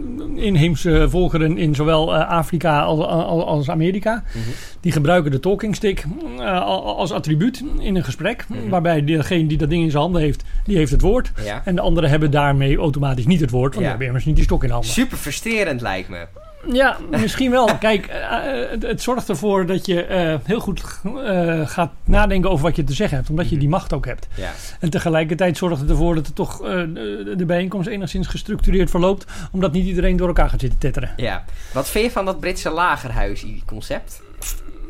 inheemse 0.42 1.06
volkeren 1.10 1.58
in 1.58 1.74
zowel 1.74 2.14
eh, 2.14 2.28
Afrika 2.28 2.80
als, 2.82 3.00
als, 3.44 3.70
Amerika. 3.70 4.22
Mhm. 4.26 4.38
Die 4.80 4.92
gebruiken 4.92 5.30
de 5.30 5.40
talking 5.40 5.74
stick 5.76 6.04
eh, 6.38 6.62
al- 6.62 6.96
als 6.96 7.12
attribuut 7.12 7.64
in 7.78 7.96
een 7.96 8.04
gesprek. 8.04 8.44
Mhm. 8.48 8.68
Waarbij 8.68 9.04
degene 9.04 9.46
die 9.46 9.58
dat 9.58 9.70
ding 9.70 9.82
in 9.84 9.90
zijn 9.90 10.02
handen 10.02 10.22
heeft, 10.22 10.44
die 10.64 10.76
heeft 10.76 10.90
het 10.92 11.00
woord. 11.00 11.32
Ja. 11.44 11.62
En 11.64 11.74
de 11.74 11.80
anderen 11.80 12.10
hebben 12.10 12.30
daarmee 12.30 12.76
automatisch 12.78 13.26
niet 13.26 13.40
het 13.40 13.50
woord, 13.50 13.74
want 13.74 13.74
Ja. 13.74 13.80
die 13.80 13.88
hebben 13.88 14.06
immers 14.06 14.24
niet 14.24 14.34
die 14.36 14.44
stok 14.44 14.62
in 14.62 14.68
de 14.68 14.74
handen. 14.74 14.90
Super 14.92 15.18
frustrerend 15.18 15.80
lijkt 15.80 16.08
me. 16.08 16.26
Ja, 16.70 16.96
misschien 17.10 17.50
wel. 17.50 17.78
Kijk, 17.78 18.06
eh, 18.06 18.70
het, 18.70 18.82
het 18.82 19.02
zorgt 19.02 19.28
ervoor 19.28 19.66
dat 19.66 19.86
je 19.86 20.04
eh, 20.04 20.34
heel 20.42 20.60
goed 20.60 20.82
eh, 21.24 21.66
gaat 21.68 21.92
nadenken 22.04 22.50
over 22.50 22.64
wat 22.64 22.76
je 22.76 22.84
te 22.84 22.92
zeggen 22.94 23.16
hebt. 23.16 23.30
Omdat 23.30 23.48
je 23.48 23.56
die 23.58 23.68
macht 23.68 23.92
ook 23.92 24.06
hebt. 24.06 24.28
Ja. 24.34 24.50
En 24.80 24.90
tegelijkertijd 24.90 25.56
zorgt 25.56 25.80
het 25.80 25.90
ervoor 25.90 26.14
dat 26.14 26.26
het 26.26 26.34
toch 26.34 26.62
eh, 26.62 26.68
de, 26.68 27.34
de 27.36 27.44
bijeenkomst 27.46 27.88
enigszins 27.88 28.26
gestructureerd 28.26 28.90
verloopt. 28.90 29.24
Omdat 29.52 29.72
niet 29.72 29.86
iedereen 29.86 30.16
door 30.16 30.28
elkaar 30.28 30.50
gaat 30.50 30.60
zitten 30.60 30.78
tetteren. 30.78 31.10
ja. 31.16 31.44
Wat 31.72 31.88
vind 31.88 32.04
je 32.04 32.10
van 32.10 32.24
dat 32.24 32.40
Britse 32.40 32.70
lagerhuis-concept? 32.70 34.22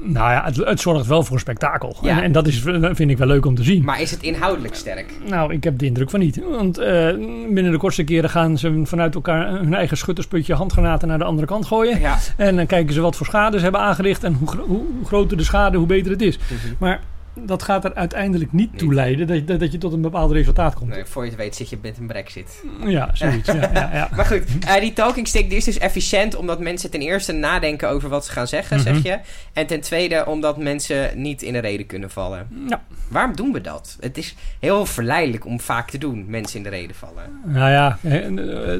Nou 0.02 0.30
ja, 0.30 0.44
het, 0.44 0.56
het 0.56 0.80
zorgt 0.80 1.06
wel 1.06 1.22
voor 1.24 1.38
spektakel. 1.38 1.96
Ja. 2.02 2.16
En, 2.16 2.22
en 2.22 2.32
dat 2.32 2.46
is, 2.46 2.60
vind 2.92 3.10
ik 3.10 3.18
wel 3.18 3.26
leuk 3.26 3.46
om 3.46 3.54
te 3.54 3.62
zien. 3.62 3.84
Maar 3.84 4.00
is 4.00 4.10
het 4.10 4.22
inhoudelijk 4.22 4.74
sterk? 4.74 5.12
Nou, 5.28 5.52
ik 5.52 5.64
heb 5.64 5.78
de 5.78 5.86
indruk 5.86 6.10
van 6.10 6.20
niet. 6.20 6.40
Want 6.50 6.78
eh, 6.78 7.08
binnen 7.50 7.72
de 7.72 7.78
kortste 7.78 8.04
keren 8.04 8.30
gaan 8.30 8.58
ze 8.58 8.80
vanuit 8.84 9.14
elkaar 9.14 9.48
hun 9.50 9.74
eigen 9.74 9.96
schuttersputje 9.96 10.54
handgranaten 10.54 11.08
naar 11.08 11.18
de 11.18 11.24
andere 11.24 11.46
kant 11.46 11.66
gooien. 11.66 12.00
Ja. 12.00 12.18
En 12.36 12.56
dan 12.56 12.66
kijken 12.66 12.94
ze 12.94 13.00
wat 13.00 13.16
voor 13.16 13.26
schade 13.26 13.56
ze 13.56 13.62
hebben 13.62 13.80
aangericht. 13.80 14.24
En 14.24 14.34
hoe, 14.34 14.48
gro- 14.48 14.66
hoe, 14.66 14.84
hoe 14.96 15.06
groter 15.06 15.36
de 15.36 15.44
schade, 15.44 15.76
hoe 15.76 15.86
beter 15.86 16.10
het 16.10 16.22
is. 16.22 16.38
Mhm. 16.38 16.74
Maar 16.78 17.00
dat 17.40 17.62
gaat 17.62 17.84
er 17.84 17.94
uiteindelijk 17.94 18.52
niet 18.52 18.70
Niet. 18.70 18.78
toe 18.80 18.94
leiden 18.94 19.26
dat, 19.26 19.46
dat, 19.46 19.60
dat 19.60 19.72
je 19.72 19.78
tot 19.78 19.92
een 19.92 20.00
bepaald 20.00 20.30
resultaat 20.32 20.74
komt. 20.74 20.90
Nee, 20.90 21.04
voor 21.04 21.22
je 21.24 21.28
het 21.30 21.38
weet 21.38 21.56
zit 21.56 21.68
je 21.70 21.78
met 21.82 21.98
een 21.98 22.06
brexit. 22.06 22.62
Ja, 22.86 23.10
zoiets. 23.12 23.46
ja, 23.46 23.70
ja, 23.74 23.90
ja. 23.92 24.08
Maar 24.16 24.24
goed, 24.26 24.42
eh, 24.66 24.80
die 24.80 24.92
talking 24.92 25.28
stick 25.28 25.48
die 25.48 25.58
is 25.58 25.64
dus 25.64 25.78
efficiënt 25.78 26.36
omdat 26.36 26.60
mensen 26.60 26.90
ten 26.90 27.00
eerste 27.00 27.32
nadenken 27.32 27.88
over 27.88 28.08
wat 28.08 28.24
ze 28.24 28.32
gaan 28.32 28.46
zeggen, 28.48 28.76
Mhm. 28.76 28.86
zeg 28.86 29.02
je. 29.02 29.18
En 29.52 29.66
ten 29.66 29.80
tweede 29.80 30.26
omdat 30.26 30.58
mensen 30.58 31.10
niet 31.22 31.42
in 31.42 31.52
de 31.52 31.58
reden 31.58 31.86
kunnen 31.86 32.10
vallen. 32.10 32.46
Ja. 32.68 32.82
Waarom 33.08 33.36
doen 33.36 33.52
we 33.52 33.60
dat? 33.60 33.96
Het 34.00 34.18
is 34.18 34.34
heel 34.60 34.86
verleidelijk 34.86 35.46
om 35.46 35.60
vaak 35.60 35.90
te 35.90 35.98
doen, 35.98 36.24
mensen 36.28 36.56
in 36.56 36.62
de 36.62 36.68
reden 36.68 36.96
vallen. 36.96 37.22
Nou 37.44 37.70
ja, 37.70 37.98
eh, 38.02 38.24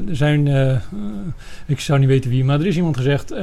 er 0.09 0.15
zijn, 0.15 0.47
eh, 0.47 0.77
ik 1.65 1.79
zou 1.79 1.99
niet 1.99 2.07
weten 2.07 2.29
wie, 2.29 2.43
maar 2.43 2.59
er 2.59 2.67
is 2.67 2.75
iemand 2.75 2.97
gezegd, 2.97 3.33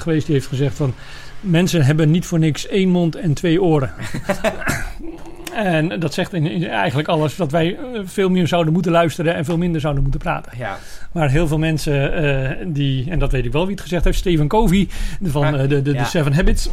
geweest 0.00 0.26
die 0.26 0.34
heeft 0.34 0.46
gezegd 0.46 0.76
van, 0.76 0.94
mensen 1.40 1.84
hebben 1.84 2.10
niet 2.10 2.26
voor 2.26 2.38
niks 2.38 2.66
één 2.66 2.88
mond 2.88 3.16
en 3.16 3.34
twee 3.34 3.62
oren. 3.62 3.92
en 5.64 6.00
dat 6.00 6.14
zegt 6.14 6.32
in, 6.32 6.46
in 6.46 6.68
eigenlijk 6.68 7.08
alles, 7.08 7.36
dat 7.36 7.50
wij 7.50 7.76
eh, 7.76 8.00
veel 8.04 8.30
meer 8.30 8.48
zouden 8.48 8.72
moeten 8.72 8.92
luisteren 8.92 9.34
en 9.34 9.44
veel 9.44 9.58
minder 9.58 9.80
zouden 9.80 10.02
moeten 10.02 10.20
praten. 10.20 10.52
Ja, 10.58 10.78
Maar 11.12 11.30
heel 11.30 11.46
veel 11.46 11.58
mensen 11.58 12.12
eh, 12.12 12.56
die, 12.66 13.10
en 13.10 13.18
dat 13.18 13.32
weet 13.32 13.44
ik 13.44 13.52
wel 13.52 13.62
wie 13.62 13.74
het 13.74 13.82
gezegd 13.82 14.04
heeft, 14.04 14.18
Stephen 14.18 14.48
Covey 14.48 14.88
van 15.22 15.56
eh, 15.56 15.68
de, 15.68 15.82
de, 15.82 15.92
ja. 15.92 15.98
de 15.98 16.04
Seven 16.04 16.32
Habits, 16.32 16.70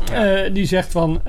die 0.54 0.66
zegt 0.66 0.92
van 0.92 1.22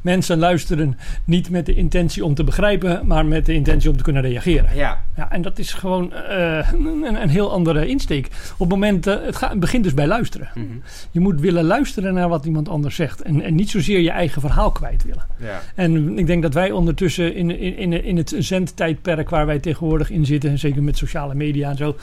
mensen 0.00 0.38
luisteren 0.38 0.98
niet 1.24 1.50
met 1.50 1.66
de 1.66 1.74
intentie 1.74 2.24
om 2.24 2.34
te 2.34 2.44
begrijpen, 2.44 3.06
maar 3.06 3.26
met 3.26 3.46
de 3.46 3.54
intentie 3.54 3.90
om 3.90 3.96
te 3.96 4.02
kunnen 4.02 4.22
reageren. 4.22 4.70
ja, 4.74 5.04
Ja, 5.16 5.30
en 5.30 5.42
dat 5.42 5.58
is 5.58 5.72
gewoon 5.72 6.12
een, 6.12 7.22
een 7.22 7.28
heel 7.28 7.52
andere 7.52 7.86
insteek. 7.86 8.26
Op 8.52 8.58
het 8.58 8.68
moment, 8.68 9.04
het, 9.04 9.36
gaat, 9.36 9.50
het 9.50 9.60
begint 9.60 9.84
dus 9.84 9.94
bij 9.94 10.06
luisteren. 10.06 10.48
mhm, 10.54 10.66
Je 11.10 11.20
moet 11.20 11.40
willen 11.40 11.64
luisteren 11.64 12.14
naar 12.14 12.28
wat 12.28 12.44
iemand 12.44 12.68
anders 12.68 12.96
zegt. 12.96 13.22
En, 13.22 13.42
en 13.42 13.54
niet 13.54 13.70
zozeer 13.70 14.00
je 14.00 14.10
eigen 14.10 14.40
verhaal 14.40 14.70
kwijt 14.70 15.04
willen. 15.04 15.26
ja. 15.36 15.60
En 15.74 16.18
ik 16.18 16.26
denk 16.26 16.42
dat 16.42 16.54
wij 16.54 16.70
ondertussen 16.88 17.34
in, 17.34 17.50
in, 17.78 18.04
in, 18.04 18.16
het 18.16 18.34
zendtijdperk 18.38 19.30
waar 19.30 19.46
wij 19.46 19.58
tegenwoordig 19.58 20.10
in 20.10 20.26
zitten, 20.26 20.58
zeker 20.58 20.82
met 20.82 20.96
sociale 20.96 21.34
media 21.34 21.70
en 21.70 21.76
zo. 21.76 21.96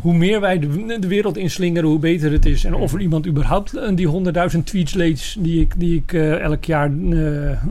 Hoe 0.00 0.14
meer 0.14 0.40
wij 0.40 0.58
de, 0.58 0.98
de 0.98 1.06
wereld 1.06 1.36
inslingeren, 1.36 1.88
hoe 1.88 1.98
beter 1.98 2.32
het 2.32 2.46
is. 2.46 2.64
En 2.64 2.74
of 2.74 2.92
er 2.92 3.00
iemand 3.00 3.26
überhaupt 3.26 3.76
eh, 3.76 3.96
die 3.96 4.06
honderdduizend 4.06 4.66
tweets 4.66 4.94
leest 4.94 5.44
die 5.44 5.60
ik, 5.60 5.72
die 5.76 5.96
ik 5.96 6.12
eh, 6.12 6.40
elk 6.40 6.64
jaar 6.64 6.90
eh, 7.10 7.62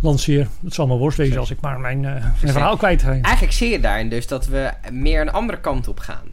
lanceer. 0.00 0.48
Dat 0.60 0.74
zal 0.74 0.86
maar 0.86 0.96
worst 0.96 1.18
wezen 1.18 1.38
als 1.38 1.50
ik 1.50 1.60
maar 1.60 1.80
mijn, 1.80 2.00
mijn 2.00 2.34
verhaal 2.40 2.76
kwijt 2.76 3.02
ga. 3.02 3.10
Eigenlijk 3.10 3.52
zie 3.52 3.70
je 3.70 3.80
daarin 3.80 4.08
dus 4.08 4.26
dat 4.26 4.46
we 4.46 4.70
meer 4.92 5.20
een 5.20 5.32
andere 5.32 5.60
kant 5.60 5.88
op 5.88 5.98
gaan. 5.98 6.26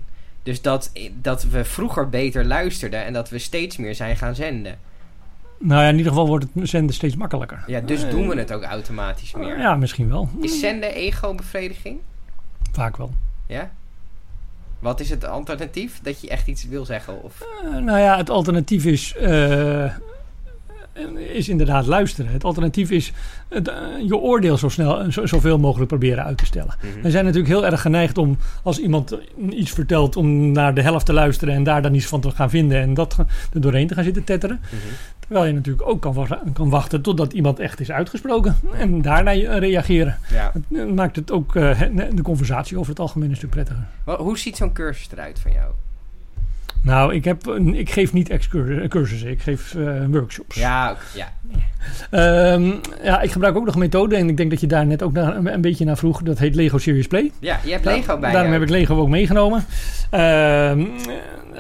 Dus 0.43 0.61
dat, 0.61 0.91
dat 1.21 1.43
we 1.43 1.63
vroeger 1.63 2.09
beter 2.09 2.45
luisterden 2.45 3.05
en 3.05 3.13
dat 3.13 3.29
we 3.29 3.39
steeds 3.39 3.77
meer 3.77 3.95
zijn 3.95 4.17
gaan 4.17 4.35
zenden. 4.35 4.77
Nou 5.65 5.81
ja, 5.81 5.87
in 5.87 5.97
ieder 5.97 6.11
geval 6.11 6.27
wordt 6.27 6.45
het 6.53 6.69
zenden 6.69 6.95
steeds 6.95 7.15
makkelijker. 7.15 7.63
Ja, 7.67 7.79
dus 7.79 8.09
doen 8.09 8.27
we 8.27 8.35
het 8.35 8.53
ook 8.53 8.63
automatisch 8.63 9.33
meer. 9.33 9.59
Ja, 9.59 9.75
misschien 9.75 10.09
wel. 10.09 10.29
Is 10.41 10.59
zenden 10.59 10.93
ego-bevrediging? 10.93 11.99
Vaak 12.71 12.97
wel. 12.97 13.13
Ja? 13.47 13.71
Wat 14.79 14.99
is 14.99 15.09
het 15.09 15.25
alternatief? 15.25 15.99
Dat 16.01 16.21
je 16.21 16.29
echt 16.29 16.47
iets 16.47 16.67
wil 16.67 16.85
zeggen? 16.85 17.23
Of... 17.23 17.41
Eh, 17.63 17.77
nou 17.77 17.99
ja, 17.99 18.17
het 18.17 18.29
alternatief 18.29 18.85
is, 18.85 19.15
eh, 19.15 19.91
is 21.33 21.49
inderdaad 21.49 21.85
luisteren. 21.85 22.31
Het 22.31 22.43
alternatief 22.43 22.91
is 22.91 23.11
het, 23.49 23.67
eh, 23.67 23.75
je 24.05 24.15
oordeel 24.15 24.57
zo 24.57 24.69
snel, 24.69 25.11
zo, 25.11 25.25
zoveel 25.25 25.59
mogelijk 25.59 25.87
proberen 25.87 26.23
uit 26.23 26.37
te 26.37 26.45
stellen. 26.45 26.75
Mhm. 26.81 27.01
We 27.01 27.11
zijn 27.11 27.25
natuurlijk 27.25 27.53
heel 27.53 27.65
erg 27.65 27.81
geneigd 27.81 28.17
om, 28.17 28.37
als 28.63 28.79
iemand 28.79 29.17
iets 29.49 29.71
vertelt, 29.71 30.15
om 30.15 30.51
naar 30.51 30.73
de 30.73 30.81
helft 30.81 31.05
te 31.05 31.13
luisteren 31.13 31.53
en 31.53 31.63
daar 31.63 31.81
dan 31.81 31.95
iets 31.95 32.07
van 32.07 32.21
te 32.21 32.31
gaan 32.31 32.49
vinden 32.49 32.81
en 32.81 32.93
dat 32.93 33.17
er 33.53 33.61
doorheen 33.61 33.87
te 33.87 33.93
gaan 33.93 34.03
zitten 34.03 34.23
tetteren. 34.23 34.59
Mhm. 34.61 34.77
Terwijl 35.33 35.53
je 35.53 35.59
natuurlijk 35.59 35.89
ook 35.89 36.01
kan, 36.01 36.27
kan 36.53 36.69
wachten 36.69 37.01
totdat 37.01 37.33
iemand 37.33 37.59
echt 37.59 37.79
is 37.79 37.91
uitgesproken. 37.91 38.55
En 38.73 39.01
daarna 39.01 39.31
je- 39.31 39.59
reageren. 39.59 40.17
Ja. 40.31 40.51
Het 40.73 40.95
maakt 40.95 41.15
het 41.15 41.31
ook 41.31 41.55
eh, 41.55 41.81
de 42.13 42.21
conversatie 42.21 42.77
over 42.77 42.89
het 42.89 42.99
algemeen 42.99 43.29
een 43.29 43.35
stuk 43.35 43.49
prettiger. 43.49 43.83
Hoe 44.03 44.37
ziet 44.37 44.57
zo'n 44.57 44.73
cursus 44.73 45.07
eruit 45.11 45.39
van 45.39 45.51
jou? 45.51 45.71
Nou, 46.81 47.13
ik, 47.13 47.23
heb, 47.25 47.47
ik 47.73 47.89
geef 47.89 48.13
niet 48.13 48.47
cursussen, 48.87 49.29
ik 49.29 49.41
geef 49.41 49.75
eh, 49.75 50.05
workshops. 50.09 50.55
Ja, 50.55 50.95
ja. 51.13 51.27
Ehm, 52.09 52.71
ja, 53.03 53.21
ik 53.21 53.31
gebruik 53.31 53.55
ook 53.55 53.65
nog 53.65 53.73
een 53.73 53.79
methode 53.79 54.15
en 54.15 54.29
ik 54.29 54.37
denk 54.37 54.49
dat 54.49 54.59
je 54.61 54.67
daar 54.67 54.85
net 54.85 55.03
ook 55.03 55.11
naar, 55.13 55.35
een, 55.37 55.53
een 55.53 55.61
beetje 55.61 55.85
naar 55.85 55.97
vroeg. 55.97 56.21
Dat 56.21 56.39
heet 56.39 56.55
Lego 56.55 56.77
Serious 56.77 57.07
Play. 57.07 57.31
ja 57.39 57.59
je 57.63 57.71
hebt 57.71 57.85
Lego 57.85 58.19
bij 58.19 58.31
Daarom 58.31 58.51
je. 58.51 58.57
heb 58.57 58.67
ik 58.67 58.73
Lego 58.73 58.95
ook 58.99 59.07
meegenomen. 59.09 59.65
Ehm, 60.09 60.85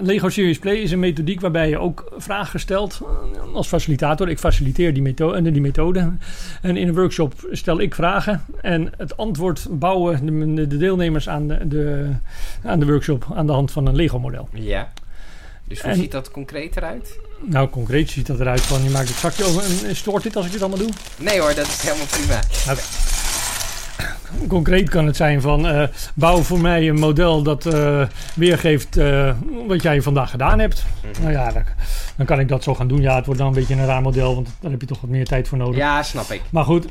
Lego 0.01 0.29
Serious 0.29 0.57
Play 0.59 0.75
is 0.75 0.91
een 0.91 0.99
methodiek 0.99 1.41
waarbij 1.41 1.69
je 1.69 1.77
ook 1.79 2.11
vragen 2.17 2.59
stelt 2.59 2.99
eh, 3.01 3.53
als 3.53 3.67
facilitator. 3.67 4.29
Ik 4.29 4.39
faciliteer 4.39 4.93
die 4.93 5.01
methode, 5.03 5.51
die 5.51 5.61
methode. 5.61 6.13
En 6.61 6.77
in 6.77 6.87
een 6.87 6.93
workshop 6.93 7.33
stel 7.51 7.79
ik 7.79 7.95
vragen. 7.95 8.41
En 8.61 8.91
het 8.97 9.17
antwoord 9.17 9.67
bouwen 9.71 10.25
de, 10.55 10.67
de 10.67 10.77
deelnemers 10.77 11.29
aan 11.29 11.47
de, 11.47 11.67
de, 11.67 12.09
aan 12.63 12.79
de 12.79 12.85
workshop 12.85 13.25
aan 13.35 13.45
de 13.45 13.51
hand 13.53 13.71
van 13.71 13.85
een 13.87 13.95
Lego 13.95 14.19
model. 14.19 14.49
Ja. 14.53 14.91
Dus 15.67 15.81
hoe 15.81 15.91
En- 15.91 15.97
ziet 15.97 16.11
dat 16.11 16.31
concreet 16.31 16.77
eruit? 16.77 17.19
Nou, 17.45 17.69
concreet 17.69 18.09
ziet 18.09 18.27
dat 18.27 18.39
eruit 18.39 18.61
van 18.61 18.83
je 18.83 18.89
maakt 18.89 19.07
het 19.07 19.17
zakje 19.17 19.43
over 19.45 19.63
en 19.87 19.95
stoort 19.95 20.23
dit 20.23 20.35
als 20.35 20.45
ik 20.45 20.51
dit 20.51 20.61
allemaal 20.61 20.79
doe. 20.79 20.89
Nee 21.17 21.39
hoor, 21.39 21.53
dat 21.55 21.67
is 21.67 21.81
helemaal 21.81 22.05
prima. 22.05 22.39
Concreet 24.47 24.89
kan 24.89 25.05
het 25.05 25.15
zijn 25.15 25.41
van 25.41 25.67
eh, 25.67 25.87
bouw 26.13 26.41
voor 26.41 26.59
mij 26.59 26.89
een 26.89 26.99
model 26.99 27.43
dat 27.43 27.65
eh, 27.65 28.01
weergeeft 28.35 28.97
eh, 28.97 29.35
wat 29.67 29.81
jij 29.81 30.01
vandaag 30.01 30.29
gedaan 30.29 30.59
hebt. 30.59 30.85
Mhm. 31.01 31.21
Nou 31.21 31.33
ja, 31.33 31.51
dan, 31.51 31.63
dan 32.15 32.25
kan 32.25 32.39
ik 32.39 32.47
dat 32.47 32.63
zo 32.63 32.75
gaan 32.75 32.87
doen. 32.87 33.01
Ja, 33.01 33.15
het 33.15 33.25
wordt 33.25 33.39
dan 33.39 33.49
een 33.49 33.55
beetje 33.55 33.73
een 33.73 33.85
raar 33.85 34.01
model, 34.01 34.35
want 34.35 34.49
daar 34.59 34.71
heb 34.71 34.81
je 34.81 34.87
toch 34.87 35.01
wat 35.01 35.09
meer 35.09 35.25
tijd 35.25 35.47
voor 35.47 35.57
nodig. 35.57 35.77
Ja, 35.77 36.03
snap 36.03 36.31
ik. 36.31 36.41
Maar 36.49 36.63
goed, 36.63 36.85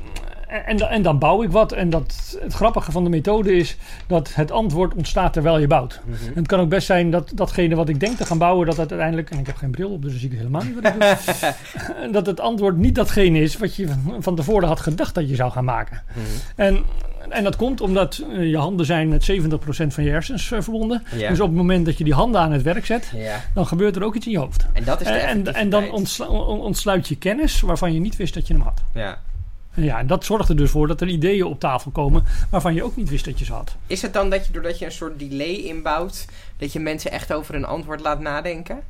en, 0.53 0.91
en 0.91 1.03
dan 1.03 1.19
bouw 1.19 1.43
ik 1.43 1.51
wat. 1.51 1.73
En 1.73 1.91
dat, 1.91 2.39
het 2.41 2.53
grappige 2.53 2.93
van 2.93 3.05
de 3.05 3.11
methode 3.11 3.57
is 3.57 3.77
dat 4.07 4.35
het 4.35 4.51
antwoord 4.51 4.95
ontstaat 4.95 5.33
terwijl 5.33 5.59
je 5.59 5.67
bouwt. 5.67 6.01
Mhm. 6.05 6.27
En 6.27 6.35
het 6.35 6.47
kan 6.47 6.61
ook 6.61 6.69
best 6.69 6.87
zijn 6.87 7.11
dat 7.11 7.33
datgene 7.35 7.75
wat 7.75 7.89
ik 7.89 8.01
denk 8.01 8.17
te 8.17 8.27
gaan 8.27 8.39
bouwen, 8.39 8.67
dat 8.67 8.77
het 8.77 8.91
uiteindelijk, 8.91 9.31
en 9.31 9.39
ik 9.39 9.47
heb 9.47 9.57
geen 9.57 9.71
bril 9.71 9.91
op, 9.91 10.03
dus 10.03 10.19
zie 10.19 10.31
ik 10.31 10.37
helemaal 10.37 10.63
niet 10.63 10.75
wat 10.75 10.95
ik 10.95 11.01
doe, 11.01 12.11
dat 12.17 12.27
het 12.27 12.41
antwoord 12.41 12.77
niet 12.77 12.95
datgene 12.95 13.41
is 13.41 13.57
wat 13.57 13.77
je 13.77 13.89
van 14.19 14.37
tevoren 14.37 14.69
had 14.69 14.81
gedacht 14.81 15.15
dat 15.15 15.29
je 15.29 15.35
zou 15.35 15.51
gaan 15.51 15.65
maken. 15.65 16.03
Mhm. 16.15 16.27
En, 16.57 16.85
en 17.29 17.45
dat 17.45 17.57
komt 17.57 17.81
omdat 17.81 18.25
eh, 18.33 18.51
je 18.51 18.57
handen 18.57 18.87
zijn 18.87 19.09
met 19.09 19.31
70% 19.31 19.35
van 19.87 20.05
je 20.05 20.11
hersens 20.11 20.53
eh, 20.53 20.61
verbonden. 20.61 21.03
Ja. 21.17 21.29
Dus 21.29 21.41
op 21.41 21.49
het 21.49 21.57
moment 21.57 21.87
dat 21.87 21.99
je 21.99 22.05
die 22.05 22.15
handen 22.15 22.41
aan 22.41 22.53
het 22.53 22.63
werk 22.63 22.87
zet, 22.87 23.13
ja. 23.15 23.41
dan 23.55 23.67
gebeurt 23.67 23.97
er 23.97 24.05
ook 24.05 24.15
iets 24.15 24.27
in 24.27 24.33
je 24.33 24.39
hoofd. 24.39 24.67
En 24.73 24.85
dat 24.85 25.01
is 25.01 25.07
de 25.07 25.13
En, 25.13 25.47
en, 25.47 25.55
en 25.55 25.71
dan 25.71 25.91
ontslu- 25.91 26.27
ontsluit 26.27 27.09
je 27.09 27.17
kennis 27.17 27.61
waarvan 27.61 27.93
je 27.93 28.01
niet 28.01 28.17
wist 28.17 28.35
dat 28.35 28.47
je 28.47 28.55
hem 28.55 28.63
had. 28.63 28.83
Ja. 28.95 29.19
Ja, 29.75 29.99
en 29.99 30.07
dat 30.07 30.25
zorgt 30.25 30.49
er 30.49 30.57
dus 30.57 30.71
voor 30.71 30.87
dat 30.87 31.01
er 31.01 31.09
ideeën 31.09 31.45
op 31.45 31.61
tafel 31.61 31.91
komen 31.91 32.25
waarvan 32.51 32.75
je 32.75 32.83
ook 32.83 32.97
niet 32.97 33.09
wist 33.09 33.25
dat 33.25 33.39
je 33.39 33.45
ze 33.45 33.53
had. 33.53 33.77
Is 33.87 34.03
het 34.03 34.13
dan 34.13 34.31
dat 34.31 34.47
je 34.47 34.53
doordat 34.53 34.79
je 34.79 34.85
een 34.85 34.93
soort 34.93 35.19
delay 35.19 35.55
inbouwt, 35.55 36.27
dat 36.57 36.73
je 36.73 36.81
mensen 36.81 37.11
echt 37.11 37.33
over 37.33 37.55
een 37.55 37.65
antwoord 37.65 38.01
laat 38.01 38.21
nadenken? 38.21 38.83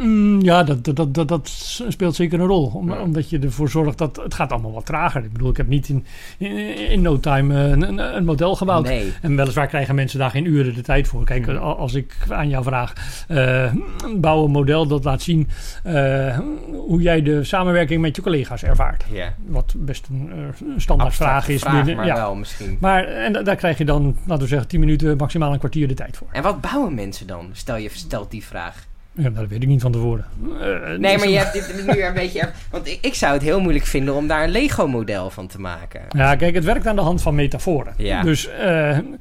Mm, 0.00 0.40
ja, 0.42 0.62
dat, 0.62 0.84
dat, 0.84 1.14
dat, 1.14 1.28
dat, 1.28 1.48
speelt 1.88 2.14
zeker 2.14 2.40
een 2.40 2.46
rol. 2.46 2.66
Om- 2.74 2.92
Ja. 2.92 3.02
Omdat 3.02 3.30
je 3.30 3.38
ervoor 3.38 3.68
zorgt 3.68 3.98
dat 3.98 4.16
het 4.16 4.34
gaat 4.34 4.52
allemaal 4.52 4.72
wat 4.72 4.86
trager. 4.86 5.24
Ik 5.24 5.32
bedoel, 5.32 5.50
ik 5.50 5.56
heb 5.56 5.66
niet 5.68 5.88
in, 5.88 6.04
in, 6.38 6.76
in 6.90 7.02
no 7.02 7.20
time 7.20 7.54
eh, 7.64 7.70
een, 7.70 7.82
een, 7.82 8.16
een 8.16 8.24
model 8.24 8.56
gebouwd. 8.56 8.84
Nee. 8.84 9.12
En 9.22 9.36
weliswaar 9.36 9.66
krijgen 9.66 9.94
mensen 9.94 10.18
daar 10.18 10.30
geen 10.30 10.44
uren 10.46 10.74
de 10.74 10.80
tijd 10.82 11.08
voor. 11.08 11.24
Kijk, 11.24 11.48
al- 11.48 11.76
als 11.76 11.94
ik 11.94 12.16
aan 12.28 12.48
jou 12.48 12.64
vraag, 12.64 12.92
eh, 13.28 13.72
bouw 14.16 14.44
een 14.44 14.50
model 14.50 14.86
dat 14.86 15.04
laat 15.04 15.22
zien 15.22 15.48
eh, 15.82 16.38
hoe 16.86 17.00
jij 17.02 17.22
de 17.22 17.44
samenwerking 17.44 18.00
met 18.00 18.16
je 18.16 18.22
collega's 18.22 18.62
ervaart. 18.62 19.04
Ja. 19.12 19.34
Wat 19.46 19.74
best 19.76 20.06
een 20.10 20.30
eh, 20.32 20.38
standaard 20.76 21.14
vraag 21.14 21.34
Abstracte 21.34 21.52
is. 21.52 21.60
vraag, 21.60 21.74
binnen- 21.76 21.96
maar 21.96 22.06
ja. 22.06 22.14
wel 22.14 22.34
misschien. 22.34 22.76
Maar 22.80 23.04
en 23.04 23.32
da- 23.32 23.42
daar 23.42 23.56
krijg 23.56 23.78
je 23.78 23.84
dan, 23.84 24.16
laten 24.26 24.42
we 24.42 24.48
zeggen, 24.48 24.68
10 24.68 24.80
minuten, 24.80 25.16
maximaal 25.16 25.52
een 25.52 25.58
kwartier 25.58 25.88
de 25.88 25.94
tijd 25.94 26.16
voor. 26.16 26.26
En 26.32 26.42
wat 26.42 26.60
bouwen 26.60 26.94
mensen 26.94 27.26
dan? 27.26 27.48
Stel 27.52 27.76
je 27.76 27.88
stelt 27.92 28.30
die 28.30 28.44
vraag. 28.44 28.88
Ja, 29.20 29.30
dat 29.30 29.48
weet 29.48 29.62
ik 29.62 29.68
niet 29.68 29.80
van 29.80 29.92
tevoren. 29.92 30.24
Eh, 30.60 30.98
Nee, 30.98 31.18
maar 31.18 31.28
je 31.28 31.38
hebt 31.38 31.52
dit 31.52 31.84
nu 31.86 32.02
een 32.02 32.14
beetje... 32.14 32.48
Want 32.70 32.86
ik, 32.88 32.98
ik 33.00 33.14
zou 33.14 33.32
het 33.32 33.42
heel 33.42 33.60
moeilijk 33.60 33.84
vinden 33.86 34.14
om 34.14 34.26
daar 34.26 34.44
een 34.44 34.50
Lego-model 34.50 35.30
van 35.30 35.46
te 35.46 35.60
maken. 35.60 36.00
Ja, 36.16 36.34
kijk, 36.36 36.54
het 36.54 36.64
werkt 36.64 36.86
aan 36.86 36.96
de 36.96 37.02
hand 37.02 37.22
van 37.22 37.34
metaforen. 37.34 37.94
Ja. 37.96 38.22
Dus 38.22 38.48
eh, 38.48 38.88
een, 38.96 39.16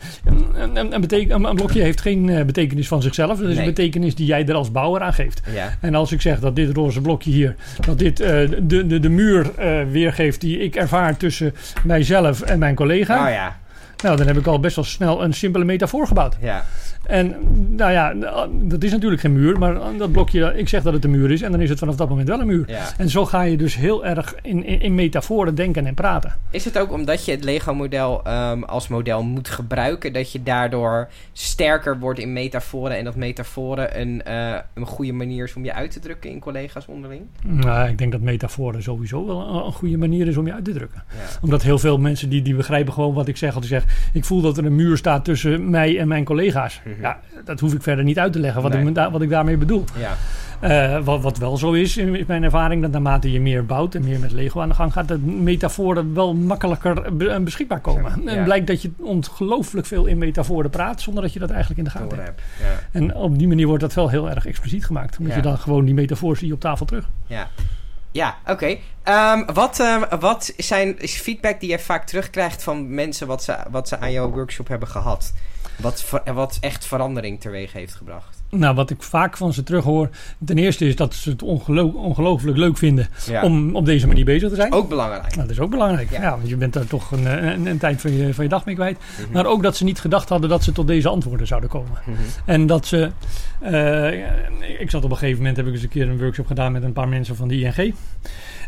een, 0.75 0.93
een, 0.93 1.01
beteken- 1.01 1.35
een- 1.35 1.43
een 1.43 1.55
blokje 1.55 1.81
heeft 1.81 2.01
geen 2.01 2.29
eh, 2.29 2.45
betekenis 2.45 2.87
van 2.87 3.01
zichzelf. 3.01 3.37
Dat 3.39 3.47
is 3.49 3.55
Nee. 3.55 3.57
een 3.67 3.73
betekenis 3.73 4.15
die 4.15 4.25
jij 4.25 4.45
er 4.47 4.53
als 4.55 4.71
bouwer 4.71 5.01
aan 5.01 5.13
geeft. 5.13 5.41
Ja. 5.53 5.77
En 5.79 5.95
als 5.95 6.11
ik 6.11 6.21
zeg 6.21 6.39
dat 6.39 6.55
dit 6.55 6.75
roze 6.75 7.01
blokje 7.01 7.31
hier, 7.31 7.55
dat 7.85 7.99
dit 7.99 8.19
eh, 8.19 8.29
de, 8.61 8.87
de, 8.87 8.99
de 8.99 9.09
muur 9.09 9.51
eh, 9.57 9.79
weergeeft 9.91 10.41
die 10.41 10.59
ik 10.59 10.75
ervaar 10.75 11.17
tussen 11.17 11.55
mijzelf 11.83 12.41
en 12.41 12.59
mijn 12.59 12.75
collega. 12.75 13.25
Oh 13.25 13.31
ja. 13.31 13.57
Nou, 14.03 14.17
dan 14.17 14.27
heb 14.27 14.37
ik 14.37 14.45
al 14.47 14.59
best 14.59 14.75
wel 14.75 14.85
snel 14.85 15.23
een 15.23 15.33
simpele 15.33 15.65
metafoor 15.65 16.07
gebouwd. 16.07 16.37
Ja. 16.41 16.65
En 17.09 17.35
nou 17.75 17.91
ja, 17.91 18.13
dat 18.61 18.83
is 18.83 18.91
natuurlijk 18.91 19.21
geen 19.21 19.33
muur, 19.33 19.59
maar 19.59 19.77
dat 19.97 20.11
blokje, 20.11 20.53
ik 20.55 20.69
zeg 20.69 20.83
dat 20.83 20.93
het 20.93 21.03
een 21.03 21.11
muur 21.11 21.31
is 21.31 21.41
en 21.41 21.51
dan 21.51 21.61
is 21.61 21.69
het 21.69 21.79
vanaf 21.79 21.95
dat 21.95 22.09
moment 22.09 22.27
wel 22.27 22.39
een 22.39 22.47
muur. 22.47 22.63
ja. 22.67 22.87
En 22.97 23.09
zo 23.09 23.25
ga 23.25 23.41
je 23.41 23.57
dus 23.57 23.75
heel 23.75 24.05
erg 24.05 24.35
in, 24.41 24.65
in, 24.65 24.81
in 24.81 24.95
metaforen 24.95 25.55
denken 25.55 25.85
en 25.85 25.93
praten. 25.93 26.35
Is 26.49 26.65
het 26.65 26.77
ook 26.79 26.91
omdat 26.91 27.25
je 27.25 27.31
het 27.31 27.43
Lego-model 27.43 28.23
ehm, 28.23 28.63
als 28.63 28.87
model 28.87 29.23
moet 29.23 29.49
gebruiken, 29.49 30.13
dat 30.13 30.31
je 30.31 30.43
daardoor 30.43 31.07
sterker 31.33 31.99
wordt 31.99 32.19
in 32.19 32.33
metaforen 32.33 32.97
en 32.97 33.03
dat 33.03 33.15
metaforen 33.15 33.99
een, 33.99 34.23
eh, 34.23 34.55
een 34.73 34.85
goede 34.85 35.13
manier 35.13 35.43
is 35.43 35.55
om 35.55 35.65
je 35.65 35.73
uit 35.73 35.91
te 35.91 35.99
drukken 35.99 36.29
in 36.29 36.39
collega's 36.39 36.87
onderling? 36.87 37.21
Nou, 37.43 37.89
ik 37.89 37.97
denk 37.97 38.11
dat 38.11 38.21
metaforen 38.21 38.83
sowieso 38.83 39.25
wel 39.25 39.39
een, 39.39 39.65
een 39.65 39.73
goede 39.73 39.97
manier 39.97 40.27
is 40.27 40.37
om 40.37 40.45
je 40.45 40.53
uit 40.53 40.65
te 40.65 40.73
drukken. 40.73 41.03
Ja. 41.07 41.39
Omdat 41.41 41.61
heel 41.61 41.79
veel 41.79 41.97
mensen 41.97 42.29
die, 42.29 42.41
die 42.41 42.55
begrijpen 42.55 42.93
gewoon 42.93 43.13
wat 43.13 43.27
ik 43.27 43.37
zeg. 43.37 43.55
Als 43.55 43.63
ik 43.63 43.69
zeg, 43.69 44.09
ik 44.13 44.25
voel 44.25 44.41
dat 44.41 44.57
er 44.57 44.65
een 44.65 44.75
muur 44.75 44.97
staat 44.97 45.25
tussen 45.25 45.69
mij 45.69 45.99
en 45.99 46.07
mijn 46.07 46.23
collega's. 46.23 46.81
Mhm. 46.83 46.98
Ja, 47.01 47.19
dat 47.45 47.59
hoef 47.59 47.73
ik 47.73 47.81
verder 47.81 48.03
niet 48.03 48.19
uit 48.19 48.33
te 48.33 48.39
leggen 48.39 48.61
wat, 48.61 48.73
Nee. 48.73 48.87
ik, 48.87 48.95
da- 48.95 49.11
wat 49.11 49.21
ik 49.21 49.29
daarmee 49.29 49.57
bedoel. 49.57 49.83
Ja. 49.97 50.15
Eh, 50.59 51.03
wat, 51.03 51.21
wat 51.21 51.37
wel 51.37 51.57
zo 51.57 51.71
is, 51.71 51.97
in 51.97 52.23
mijn 52.27 52.43
ervaring, 52.43 52.81
dat 52.81 52.91
naarmate 52.91 53.31
je 53.31 53.41
meer 53.41 53.65
bouwt 53.65 53.95
en 53.95 54.03
meer 54.03 54.19
met 54.19 54.31
Lego 54.31 54.61
aan 54.61 54.69
de 54.69 54.75
gang 54.75 54.93
gaat, 54.93 55.07
dat 55.07 55.19
metaforen 55.19 56.13
wel 56.13 56.33
makkelijker 56.35 57.15
be- 57.15 57.29
en 57.29 57.43
beschikbaar 57.43 57.79
komen. 57.79 58.21
Ja. 58.25 58.31
En 58.35 58.43
blijkt 58.43 58.67
dat 58.67 58.81
je 58.81 58.91
ongelooflijk 58.99 59.87
veel 59.87 60.05
in 60.05 60.17
metaforen 60.17 60.69
praat, 60.69 61.01
zonder 61.01 61.23
dat 61.23 61.33
je 61.33 61.39
dat 61.39 61.49
eigenlijk 61.49 61.79
in 61.79 61.85
de 61.85 61.89
gaten 61.99 62.17
hebt. 62.17 62.27
heb. 62.27 62.39
Ja. 62.91 62.99
En 62.99 63.15
op 63.15 63.37
die 63.39 63.47
manier 63.47 63.67
wordt 63.67 63.81
dat 63.81 63.93
wel 63.93 64.09
heel 64.09 64.29
erg 64.29 64.45
expliciet 64.45 64.85
gemaakt. 64.85 65.17
Omdat 65.17 65.31
Ja. 65.35 65.41
je 65.41 65.47
dan 65.47 65.57
gewoon 65.57 65.85
die 65.85 65.93
metafoor 65.93 66.37
zie 66.37 66.47
je 66.47 66.53
op 66.53 66.59
tafel 66.59 66.85
terug. 66.85 67.09
Ja, 67.27 67.47
ja 68.11 68.35
oké. 68.47 68.75
Ehm, 69.03 69.53
wat, 69.53 69.79
eh, 69.79 70.01
wat 70.19 70.53
zijn, 70.57 70.99
is 70.99 71.15
feedback 71.19 71.59
die 71.59 71.69
je 71.69 71.79
vaak 71.79 72.05
terugkrijgt 72.05 72.63
van 72.63 72.93
mensen 72.93 73.27
wat 73.27 73.43
ze, 73.43 73.55
wat 73.69 73.87
ze 73.87 73.99
aan 73.99 74.11
jouw 74.11 74.29
workshop 74.29 74.67
hebben 74.67 74.87
gehad? 74.87 75.33
Wat, 75.81 76.03
ver- 76.03 76.33
wat 76.33 76.57
echt 76.61 76.85
verandering 76.85 77.39
teweeg 77.39 77.73
heeft 77.73 77.93
gebracht? 77.95 78.37
Nou, 78.49 78.75
wat 78.75 78.89
ik 78.89 79.03
vaak 79.03 79.37
van 79.37 79.53
ze 79.53 79.63
terughoor. 79.63 80.09
Ten 80.45 80.57
eerste 80.57 80.85
is 80.87 80.95
dat 80.95 81.13
ze 81.13 81.29
het 81.29 81.43
ongelo- 81.43 81.87
ongelooflijk 81.95 82.57
leuk 82.57 82.77
vinden 82.77 83.07
Ja. 83.29 83.43
om 83.43 83.75
op 83.75 83.85
deze 83.85 84.07
manier 84.07 84.25
bezig 84.25 84.49
te 84.49 84.55
zijn. 84.55 84.73
Ook 84.73 84.89
belangrijk. 84.89 85.23
Nou, 85.35 85.37
dat 85.41 85.49
is 85.49 85.59
ook 85.59 85.69
belangrijk. 85.69 86.11
Ja. 86.11 86.21
Ja. 86.21 86.29
want 86.29 86.49
je 86.49 86.55
bent 86.57 86.73
daar 86.73 86.87
toch 86.87 87.11
een, 87.11 87.47
een, 87.47 87.65
een 87.65 87.77
tijd 87.77 88.01
van 88.01 88.13
je, 88.13 88.33
van 88.33 88.43
je 88.43 88.49
dag 88.49 88.65
mee 88.65 88.75
kwijt. 88.75 88.97
Mhm. 89.21 89.31
Maar 89.33 89.45
ook 89.45 89.63
dat 89.63 89.75
ze 89.77 89.83
niet 89.83 89.99
gedacht 89.99 90.29
hadden 90.29 90.49
dat 90.49 90.63
ze 90.63 90.71
tot 90.71 90.87
deze 90.87 91.09
antwoorden 91.09 91.47
zouden 91.47 91.69
komen. 91.69 91.91
Mhm. 92.05 92.17
En 92.45 92.67
dat 92.67 92.85
ze. 92.85 93.11
eh, 93.59 94.79
ik 94.81 94.89
zat 94.89 95.03
op 95.03 95.11
een 95.11 95.17
gegeven 95.17 95.37
moment, 95.37 95.57
heb 95.57 95.65
ik 95.67 95.73
eens 95.73 95.83
een 95.83 95.89
keer 95.89 96.09
een 96.09 96.19
workshop 96.19 96.47
gedaan 96.47 96.71
met 96.71 96.83
een 96.83 96.93
paar 96.93 97.07
mensen 97.07 97.35
van 97.35 97.47
de 97.47 97.59
ING. 97.59 97.93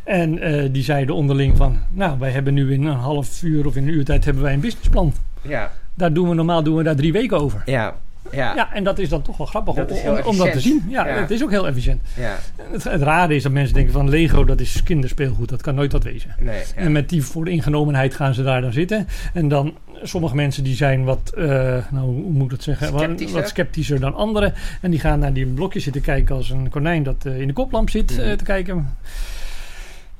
En 0.03 0.39
eh, 0.39 0.70
die 0.72 0.84
zeiden 0.84 1.15
onderling 1.15 1.58
van, 1.58 1.80
nou, 1.91 2.20
wij 2.20 2.32
hebben 2.32 2.53
nu 2.53 2.74
in 2.74 2.86
een 2.86 2.96
half 2.96 3.44
uur 3.44 3.65
of 3.65 3.75
in 3.75 3.88
een 3.88 3.94
uurtijd 3.94 4.25
hebben 4.25 4.44
wij 4.44 4.53
een 4.53 4.60
businessplan. 4.60 5.13
Ja, 5.41 5.72
Daar 5.94 6.14
doen 6.14 6.30
we 6.30 6.36
normaal 6.36 6.64
doen 6.64 6.76
we 6.76 6.84
daar 6.84 6.96
drie 6.96 7.12
weken 7.12 7.38
over. 7.40 7.62
ja, 7.66 7.96
ja, 8.32 8.56
Ja, 8.56 8.74
en 8.74 8.84
dat 8.84 9.00
is 9.00 9.10
dan 9.10 9.22
toch 9.22 9.38
wel 9.38 9.48
grappig 9.48 9.76
Dat 9.76 9.92
om, 10.26 10.38
dat 10.38 10.52
te 10.52 10.60
zien. 10.60 10.84
Ja, 10.90 11.08
Ja. 11.08 11.14
het 11.14 11.32
is 11.32 11.44
ook 11.44 11.50
heel 11.50 11.68
efficiënt. 11.68 12.02
ja. 12.18 12.38
Het, 12.72 12.84
het 12.84 13.02
rare 13.02 13.36
is 13.36 13.44
dat 13.44 13.52
mensen 13.52 13.74
denken 13.74 13.94
van 13.94 14.10
Lego, 14.10 14.46
dat 14.46 14.60
is 14.60 14.84
kinderspeelgoed. 14.84 15.50
Dat 15.50 15.62
kan 15.62 15.76
nooit 15.76 15.92
wat 15.92 16.04
wezen. 16.04 16.36
Nee, 16.40 16.58
ja. 16.58 16.64
En 16.76 16.92
met 16.92 17.10
die 17.10 17.24
vooringenomenheid 17.24 18.16
gaan 18.16 18.34
ze 18.34 18.44
daar 18.44 18.62
dan 18.62 18.74
zitten. 18.74 19.08
En 19.34 19.48
dan 19.48 19.74
sommige 20.04 20.36
mensen 20.36 20.64
die 20.64 20.76
zijn 20.76 21.04
wat, 21.04 21.32
eh, 21.38 21.46
nou 21.92 22.06
hoe 22.06 22.32
moet 22.32 22.44
ik 22.44 22.50
dat 22.50 22.64
zeggen, 22.64 22.92
Wat- 22.92 23.02
Sceptischer? 23.02 23.40
wat 23.40 23.50
sceptischer 23.50 24.00
dan 24.00 24.16
anderen. 24.16 24.54
En 24.82 24.92
die 24.92 25.00
gaan 25.00 25.20
naar 25.20 25.34
die 25.34 25.46
blokjes 25.46 25.84
zitten 25.84 26.02
kijken 26.02 26.36
als 26.36 26.50
een 26.50 26.70
konijn 26.70 27.04
dat 27.04 27.26
eh, 27.26 27.40
in 27.40 27.48
de 27.48 27.54
koplamp 27.54 27.90
zit 27.90 28.12
eh, 28.20 28.26
Mhm. 28.26 28.36
te 28.38 28.44
kijken. 28.44 28.96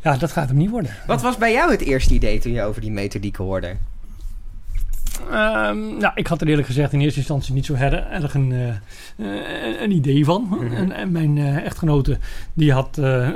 Ja, 0.04 0.18
dat 0.18 0.32
gaat 0.32 0.48
hem 0.48 0.58
niet 0.58 0.70
worden. 0.70 0.92
Wat 1.08 1.22
was 1.22 1.38
bij 1.38 1.52
jou 1.52 1.72
het 1.72 1.82
eerste 1.82 2.14
idee 2.14 2.40
toen 2.40 2.52
je 2.52 2.64
over 2.64 2.82
die 2.82 2.92
methodiek 2.92 3.36
hoorde? 3.36 3.74
Ehm, 5.32 5.98
nou, 5.98 6.12
ik 6.16 6.28
had 6.28 6.42
er 6.42 6.48
eerlijk 6.48 6.68
gezegd 6.68 6.94
in 6.94 7.00
eerste 7.02 7.20
instantie 7.20 7.54
niet 7.54 7.66
zo 7.66 7.76
her- 7.76 8.08
erg 8.12 8.34
een, 8.34 8.52
eh, 8.52 9.26
een 9.82 9.92
idee 9.92 10.26
van. 10.26 10.48
Mhm. 10.50 10.74
en, 10.74 10.92
en 10.92 11.12
mijn 11.12 11.38
eh, 11.38 11.56
echtgenote 11.66 12.18
die 12.54 12.72
had 12.74 12.98
eh, 12.98 13.28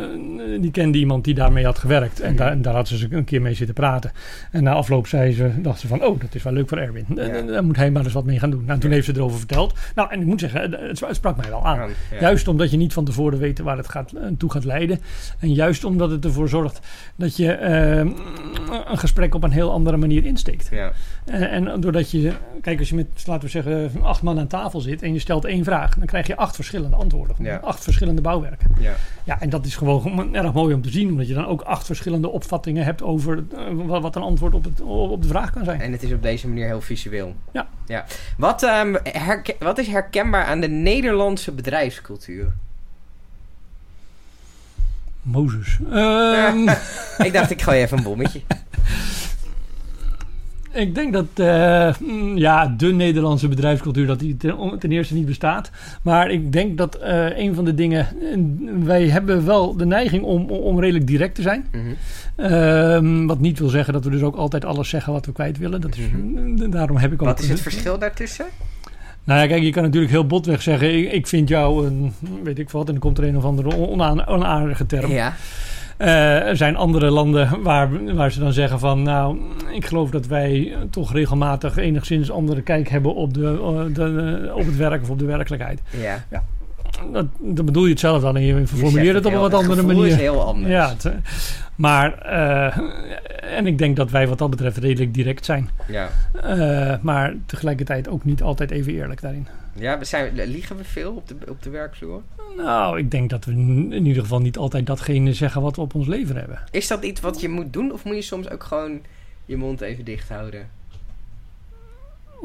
die 0.60 0.72
kende 0.72 0.98
iemand 0.98 1.24
die 1.24 1.34
daarmee 1.34 1.65
had 1.65 1.77
gewerkt. 1.80 2.20
En, 2.20 2.36
daar, 2.36 2.51
en 2.51 2.62
daar 2.62 2.74
had 2.75 2.88
ze 2.88 3.08
een 3.10 3.24
keer 3.24 3.42
mee 3.42 3.54
zitten 3.54 3.75
praten. 3.75 4.12
En 4.51 4.63
na 4.63 4.74
afloop 4.74 5.08
zei 5.08 5.34
ze, 5.34 5.51
dacht 5.62 5.80
ze 5.80 5.88
van, 5.88 6.04
oh, 6.04 6.20
dat 6.20 6.36
is 6.36 6.44
wel 6.44 6.54
leuk 6.54 6.70
voor 6.70 6.77
Erwin. 6.77 7.06
Ja. 7.15 7.42
Daar 7.42 7.63
moet 7.63 7.75
hij 7.75 7.92
maar 7.92 8.04
eens 8.04 8.13
wat 8.13 8.25
mee 8.25 8.39
gaan 8.39 8.50
doen. 8.50 8.65
Nou, 8.65 8.80
toen 8.80 8.89
Ja. 8.89 8.96
heeft 8.96 9.08
ze 9.08 9.15
erover 9.15 9.38
verteld. 9.38 9.74
Nou, 9.96 10.12
en 10.12 10.20
ik 10.20 10.25
moet 10.25 10.39
zeggen, 10.39 10.62
het, 10.62 11.00
het 11.00 11.15
sprak 11.15 11.38
mij 11.38 11.50
wel 11.50 11.65
aan. 11.65 11.89
Ja. 12.12 12.20
Juist 12.20 12.48
omdat 12.48 12.72
je 12.72 12.77
niet 12.77 12.94
van 12.94 13.06
tevoren 13.06 13.39
weet 13.39 13.60
waar 13.60 13.77
het 13.77 13.89
gaat, 13.89 14.13
toe 14.38 14.51
gaat 14.51 14.65
leiden. 14.65 15.00
En 15.39 15.54
juist 15.54 15.84
omdat 15.84 16.12
het 16.12 16.25
ervoor 16.25 16.50
zorgt 16.50 16.80
dat 17.15 17.38
je 17.38 17.51
eh, 17.51 17.98
een 17.98 18.98
gesprek 18.98 19.36
op 19.36 19.44
een 19.44 19.51
heel 19.51 19.72
andere 19.72 19.98
manier 19.98 20.25
insteekt. 20.25 20.68
Ja. 20.72 20.92
En, 21.25 21.68
en 21.68 21.75
doordat 21.79 22.12
je, 22.12 22.34
kijk, 22.62 22.79
als 22.79 22.89
je 22.89 22.96
met, 22.96 23.08
laten 23.25 23.44
we 23.44 23.50
zeggen, 23.50 23.91
acht 24.03 24.22
man 24.22 24.39
aan 24.39 24.48
tafel 24.48 24.79
zit 24.79 25.01
en 25.01 25.13
je 25.13 25.20
stelt 25.20 25.46
één 25.46 25.63
vraag, 25.63 25.96
dan 25.96 26.05
krijg 26.05 26.27
je 26.27 26.36
acht 26.36 26.55
verschillende 26.55 26.96
antwoorden. 26.96 27.36
Ja. 27.39 27.58
Acht 27.58 27.84
verschillende 27.84 28.22
bouwwerken. 28.22 28.72
Ja. 28.79 28.94
Ja, 29.24 29.41
en 29.41 29.50
dat 29.50 29.65
is 29.65 29.75
gewoon 29.75 30.36
erg 30.36 30.53
mooi 30.53 30.74
om 30.74 30.82
te 30.82 30.89
zien, 30.89 31.10
omdat 31.10 31.27
je 31.27 31.34
dan 31.34 31.46
ook 31.46 31.62
acht 31.62 31.86
verschillende 31.86 32.29
opvattingen 32.29 32.84
hebt 32.84 33.01
over 33.01 33.44
eh, 33.55 34.00
wat 34.00 34.15
een 34.15 34.22
antwoord 34.22 34.53
op, 34.53 34.63
het, 34.63 34.82
op 34.82 35.22
de 35.22 35.27
vraag 35.27 35.51
kan 35.51 35.63
zijn. 35.63 35.82
En 35.82 35.91
het 35.91 36.03
is 36.03 36.13
op 36.13 36.22
deze 36.22 36.48
manier 36.48 36.65
heel 36.65 36.82
visueel. 36.82 37.36
Ja. 37.51 37.67
ja. 37.86 38.05
Wat, 38.38 38.63
ehm, 38.63 38.96
wat 39.60 39.77
is 39.77 39.88
herkenbaar 39.88 40.46
aan 40.46 40.60
de 40.60 40.67
Nederlandse 40.67 41.51
bedrijfscultuur? 41.51 42.53
Mozes. 45.22 45.79
Ehm, 45.91 46.70
ik 47.27 47.34
dacht, 47.34 47.51
ik 47.51 47.62
gooi 47.62 47.82
even 47.82 47.98
een 47.98 48.03
bommetje. 48.03 48.41
Ik 50.75 50.96
denk 50.96 51.13
dat 51.13 51.25
eh, 51.36 51.94
mm, 52.00 52.38
ja, 52.38 52.74
de 52.77 52.88
Nederlandse 52.94 53.48
bedrijfscultuur 53.48 54.08
dat 54.08 54.20
die 54.20 54.38
ten, 54.38 54.79
ten 54.79 54.91
eerste 54.91 55.13
niet 55.13 55.25
bestaat. 55.25 55.72
Maar 56.01 56.32
ik 56.32 56.51
denk 56.51 56.77
dat 56.77 56.96
eh, 56.96 57.38
een 57.38 57.55
van 57.55 57.65
de 57.65 57.74
dingen. 57.74 58.08
Wij 58.84 59.08
hebben 59.08 59.46
wel 59.46 59.75
de 59.77 59.86
neiging 59.86 60.24
om, 60.24 60.50
om 60.50 60.79
redelijk 60.79 61.08
direct 61.08 61.36
te 61.36 61.41
zijn. 61.41 61.65
Mhm. 61.72 61.84
Ehm, 62.36 63.25
wat 63.25 63.39
niet 63.39 63.60
wil 63.60 63.70
zeggen 63.70 63.94
dat 63.94 64.03
we 64.03 64.10
dus 64.10 64.22
ook 64.22 64.36
altijd 64.36 64.65
alles 64.65 64.89
zeggen 64.89 65.13
wat 65.13 65.25
we 65.25 65.32
kwijt 65.32 65.58
willen. 65.58 65.82
Dat 65.82 65.96
is, 65.96 66.03
Mhm. 66.12 66.70
daarom 66.70 66.98
heb 66.98 67.12
ik 67.13 67.22
ook. 67.22 67.27
Wat 67.27 67.39
is 67.39 67.50
het 67.50 67.62
verschil 67.62 68.00
daartussen? 68.00 68.46
Nou 69.24 69.39
ja, 69.41 69.48
kijk, 69.48 69.63
je 69.63 69.72
kan 69.72 69.84
natuurlijk 69.84 70.12
heel 70.12 70.27
botweg 70.27 70.62
zeggen: 70.62 70.98
ik, 70.98 71.12
ik 71.12 71.27
vind 71.27 71.50
jou 71.50 71.86
een. 71.88 72.13
weet 72.44 72.60
ik 72.60 72.70
wat. 72.70 72.86
En 72.86 72.91
dan 72.91 73.01
komt 73.01 73.17
er 73.17 73.24
een 73.24 73.38
of 73.38 73.44
andere 73.44 73.77
onaardige 74.27 74.86
term. 74.86 75.12
Ja. 75.12 75.34
Eh, 75.97 76.47
er 76.47 76.57
zijn 76.57 76.75
andere 76.75 77.09
landen 77.09 77.61
waar, 77.61 78.13
waar 78.15 78.31
ze 78.31 78.39
dan 78.39 78.53
zeggen 78.53 78.79
van... 78.79 79.03
nou, 79.03 79.37
ik 79.71 79.85
geloof 79.85 80.09
dat 80.09 80.27
wij 80.27 80.75
toch 80.89 81.13
regelmatig 81.13 81.77
enigszins 81.77 82.31
andere 82.31 82.61
kijk 82.61 82.89
hebben 82.89 83.15
op, 83.15 83.33
de, 83.33 83.59
eh, 83.61 83.95
de, 83.95 84.43
eh, 84.47 84.55
op 84.55 84.65
het 84.65 84.77
werk 84.77 85.01
of 85.01 85.09
op 85.09 85.19
de 85.19 85.25
werkelijkheid. 85.25 85.81
ja. 86.29 86.43
Dat, 87.11 87.25
dat 87.39 87.65
bedoel 87.65 87.83
je 87.83 87.89
het 87.89 87.99
zelf 87.99 88.21
dan 88.21 88.35
en 88.35 88.41
je 88.41 88.67
formuleert 88.67 89.15
het 89.15 89.25
op 89.25 89.33
een 89.33 89.39
wat 89.39 89.53
andere 89.53 89.75
het 89.75 89.85
manier. 89.85 90.05
is 90.05 90.15
heel 90.15 90.43
anders. 90.43 90.71
Ja, 90.71 90.89
het, 90.89 91.11
maar... 91.75 92.17
en 93.41 93.67
ik 93.67 93.77
denk 93.77 93.95
dat 93.95 94.11
wij 94.11 94.27
wat 94.27 94.37
dat 94.37 94.49
betreft 94.49 94.77
redelijk 94.77 95.13
direct 95.13 95.45
zijn. 95.45 95.69
Ja. 95.87 96.09
Maar 97.01 97.33
tegelijkertijd 97.45 98.07
ook 98.07 98.25
niet 98.25 98.41
altijd 98.41 98.71
even 98.71 98.93
eerlijk 98.93 99.21
daarin. 99.21 99.47
Ja, 99.73 99.99
we 99.99 100.05
zijn, 100.05 100.31
liegen 100.33 100.77
we 100.77 100.83
veel 100.83 101.13
op 101.13 101.27
de, 101.27 101.35
op 101.49 101.63
de 101.63 101.69
werkvloer? 101.69 102.21
Nou, 102.55 102.97
ik 102.97 103.12
denk 103.12 103.29
dat 103.29 103.45
we 103.45 103.51
in 103.51 104.05
ieder 104.05 104.21
geval 104.21 104.39
niet 104.39 104.57
altijd 104.57 104.85
datgene 104.85 105.33
zeggen 105.33 105.62
wat 105.62 105.75
we 105.75 105.81
op 105.81 105.95
ons 105.95 106.07
leven 106.07 106.35
hebben. 106.35 106.63
Is 106.71 106.88
dat 106.88 107.03
iets 107.03 107.21
wat 107.21 107.41
je 107.41 107.50
moet 107.50 107.74
doen? 107.74 107.91
Of 107.91 108.03
moet 108.03 108.15
je 108.15 108.21
soms 108.21 108.50
ook 108.50 108.63
gewoon 108.63 109.01
je 109.45 109.57
mond 109.57 109.81
even 109.81 110.05
dicht 110.05 110.29
houden? 110.29 110.69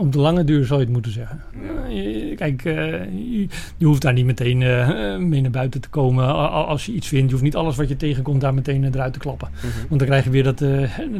Op 0.00 0.12
de 0.12 0.18
lange 0.18 0.44
duur 0.44 0.64
zou 0.64 0.78
je 0.78 0.84
het 0.84 0.94
moeten 0.94 1.12
zeggen. 1.12 1.42
Ja. 1.88 2.34
Kijk, 2.36 2.64
eh, 2.64 2.74
je, 3.04 3.46
je 3.76 3.86
hoeft 3.86 4.02
daar 4.02 4.12
niet 4.12 4.24
meteen 4.24 4.62
eh, 4.62 5.16
mee 5.16 5.40
naar 5.40 5.50
buiten 5.50 5.80
te 5.80 5.88
komen 5.88 6.34
als 6.66 6.86
je 6.86 6.92
iets 6.92 7.08
vindt. 7.08 7.24
Je 7.24 7.30
hoeft 7.30 7.42
niet 7.42 7.56
alles 7.56 7.76
wat 7.76 7.88
je 7.88 7.96
tegenkomt 7.96 8.40
daar 8.40 8.54
meteen 8.54 8.84
eh, 8.84 8.94
eruit 8.94 9.12
te 9.12 9.18
klappen. 9.18 9.48
Want 9.88 10.00
dan 10.00 10.08
krijg 10.08 10.24
je 10.24 10.30
weer 10.30 10.42
dat, 10.42 10.58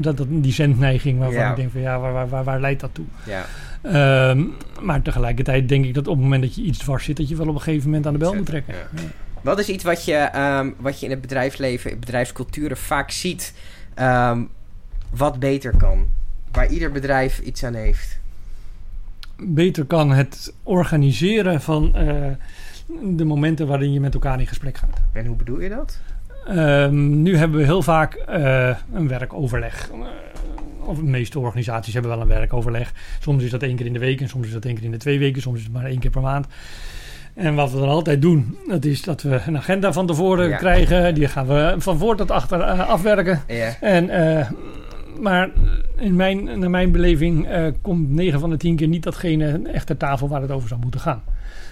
dat, 0.00 0.16
dat, 0.16 0.26
die 0.30 0.52
zendneiging 0.52 1.18
waarvan 1.18 1.40
Ja. 1.40 1.50
ik 1.50 1.56
denk 1.56 1.70
van 1.70 1.80
ja, 1.80 1.98
waar, 1.98 2.12
waar, 2.12 2.28
waar, 2.28 2.44
waar 2.44 2.60
leidt 2.60 2.80
dat 2.80 2.90
toe? 2.92 3.04
Ja. 3.26 3.44
Ehm, 3.82 4.44
maar 4.80 5.02
tegelijkertijd 5.02 5.68
denk 5.68 5.84
ik 5.84 5.94
dat 5.94 6.06
op 6.06 6.14
het 6.14 6.22
moment 6.22 6.42
dat 6.42 6.54
je 6.54 6.62
iets 6.62 6.78
dwars 6.78 7.04
zit, 7.04 7.16
dat 7.16 7.28
je 7.28 7.36
wel 7.36 7.48
op 7.48 7.54
een 7.54 7.60
gegeven 7.60 7.86
moment 7.86 8.06
aan 8.06 8.12
de 8.12 8.18
bel 8.18 8.34
moet 8.34 8.46
trekken. 8.46 8.74
Ja. 8.74 9.00
Wat 9.40 9.58
is 9.58 9.68
iets 9.68 9.84
wat 9.84 10.04
je, 10.04 10.14
ehm, 10.14 10.70
wat 10.76 11.00
je 11.00 11.04
in 11.04 11.12
het 11.12 11.20
bedrijfsleven, 11.20 11.90
in 11.90 11.98
bedrijfsculturen 12.00 12.76
vaak 12.76 13.10
ziet, 13.10 13.54
ehm, 13.94 14.42
wat 15.10 15.38
beter 15.38 15.76
kan? 15.76 16.06
Waar 16.52 16.68
ieder 16.68 16.92
bedrijf 16.92 17.38
iets 17.38 17.64
aan 17.64 17.74
heeft. 17.74 18.19
Beter 19.42 19.84
kan 19.84 20.10
het 20.12 20.54
organiseren 20.62 21.60
van 21.60 21.94
eh, 21.94 22.14
de 23.02 23.24
momenten 23.24 23.66
waarin 23.66 23.92
je 23.92 24.00
met 24.00 24.14
elkaar 24.14 24.40
in 24.40 24.46
gesprek 24.46 24.76
gaat. 24.76 25.00
En 25.12 25.26
hoe 25.26 25.36
bedoel 25.36 25.60
je 25.60 25.68
dat? 25.68 25.98
Ehm, 26.46 27.22
nu 27.22 27.36
hebben 27.36 27.58
we 27.58 27.64
heel 27.64 27.82
vaak 27.82 28.14
eh, 28.14 28.76
een 28.92 29.08
werkoverleg. 29.08 29.90
Eh, 29.92 29.98
of 30.88 30.96
de 30.96 31.02
meeste 31.04 31.38
organisaties 31.38 31.92
hebben 31.92 32.10
wel 32.12 32.20
een 32.20 32.26
werkoverleg. 32.26 32.92
Soms 33.20 33.44
is 33.44 33.50
dat 33.50 33.62
één 33.62 33.76
keer 33.76 33.86
in 33.86 33.92
de 33.92 33.98
week 33.98 34.20
en 34.20 34.28
soms 34.28 34.46
is 34.46 34.52
dat 34.52 34.64
één 34.64 34.74
keer 34.74 34.84
in 34.84 34.90
de 34.90 34.96
twee 34.96 35.18
weken. 35.18 35.42
Soms 35.42 35.58
is 35.58 35.64
het 35.64 35.72
maar 35.72 35.84
één 35.84 35.98
keer 35.98 36.10
per 36.10 36.20
maand. 36.22 36.46
En 37.34 37.54
wat 37.54 37.72
we 37.72 37.78
dan 37.78 37.88
altijd 37.88 38.22
doen, 38.22 38.58
dat 38.68 38.84
is 38.84 39.02
dat 39.02 39.22
we 39.22 39.40
een 39.46 39.56
agenda 39.56 39.92
van 39.92 40.06
tevoren 40.06 40.48
Ja. 40.48 40.56
krijgen. 40.56 41.14
Die 41.14 41.28
gaan 41.28 41.46
we 41.46 41.74
van 41.78 41.98
voor 41.98 42.16
tot 42.16 42.30
achter 42.30 42.62
afwerken. 42.64 43.40
Ja. 43.46 43.74
En, 43.80 44.06
maar 45.20 45.50
in 46.00 46.16
mijn, 46.16 46.58
naar 46.58 46.70
mijn 46.70 46.92
beleving 46.92 47.46
eh, 47.46 47.66
komt 47.82 48.10
9 48.10 48.40
van 48.40 48.50
de 48.50 48.56
10 48.56 48.76
keer 48.76 48.88
niet 48.88 49.02
datgene 49.02 49.60
echt 49.72 49.86
ter 49.86 49.96
tafel 49.96 50.28
waar 50.28 50.40
het 50.40 50.50
over 50.50 50.68
zou 50.68 50.80
moeten 50.80 51.00
gaan. 51.00 51.22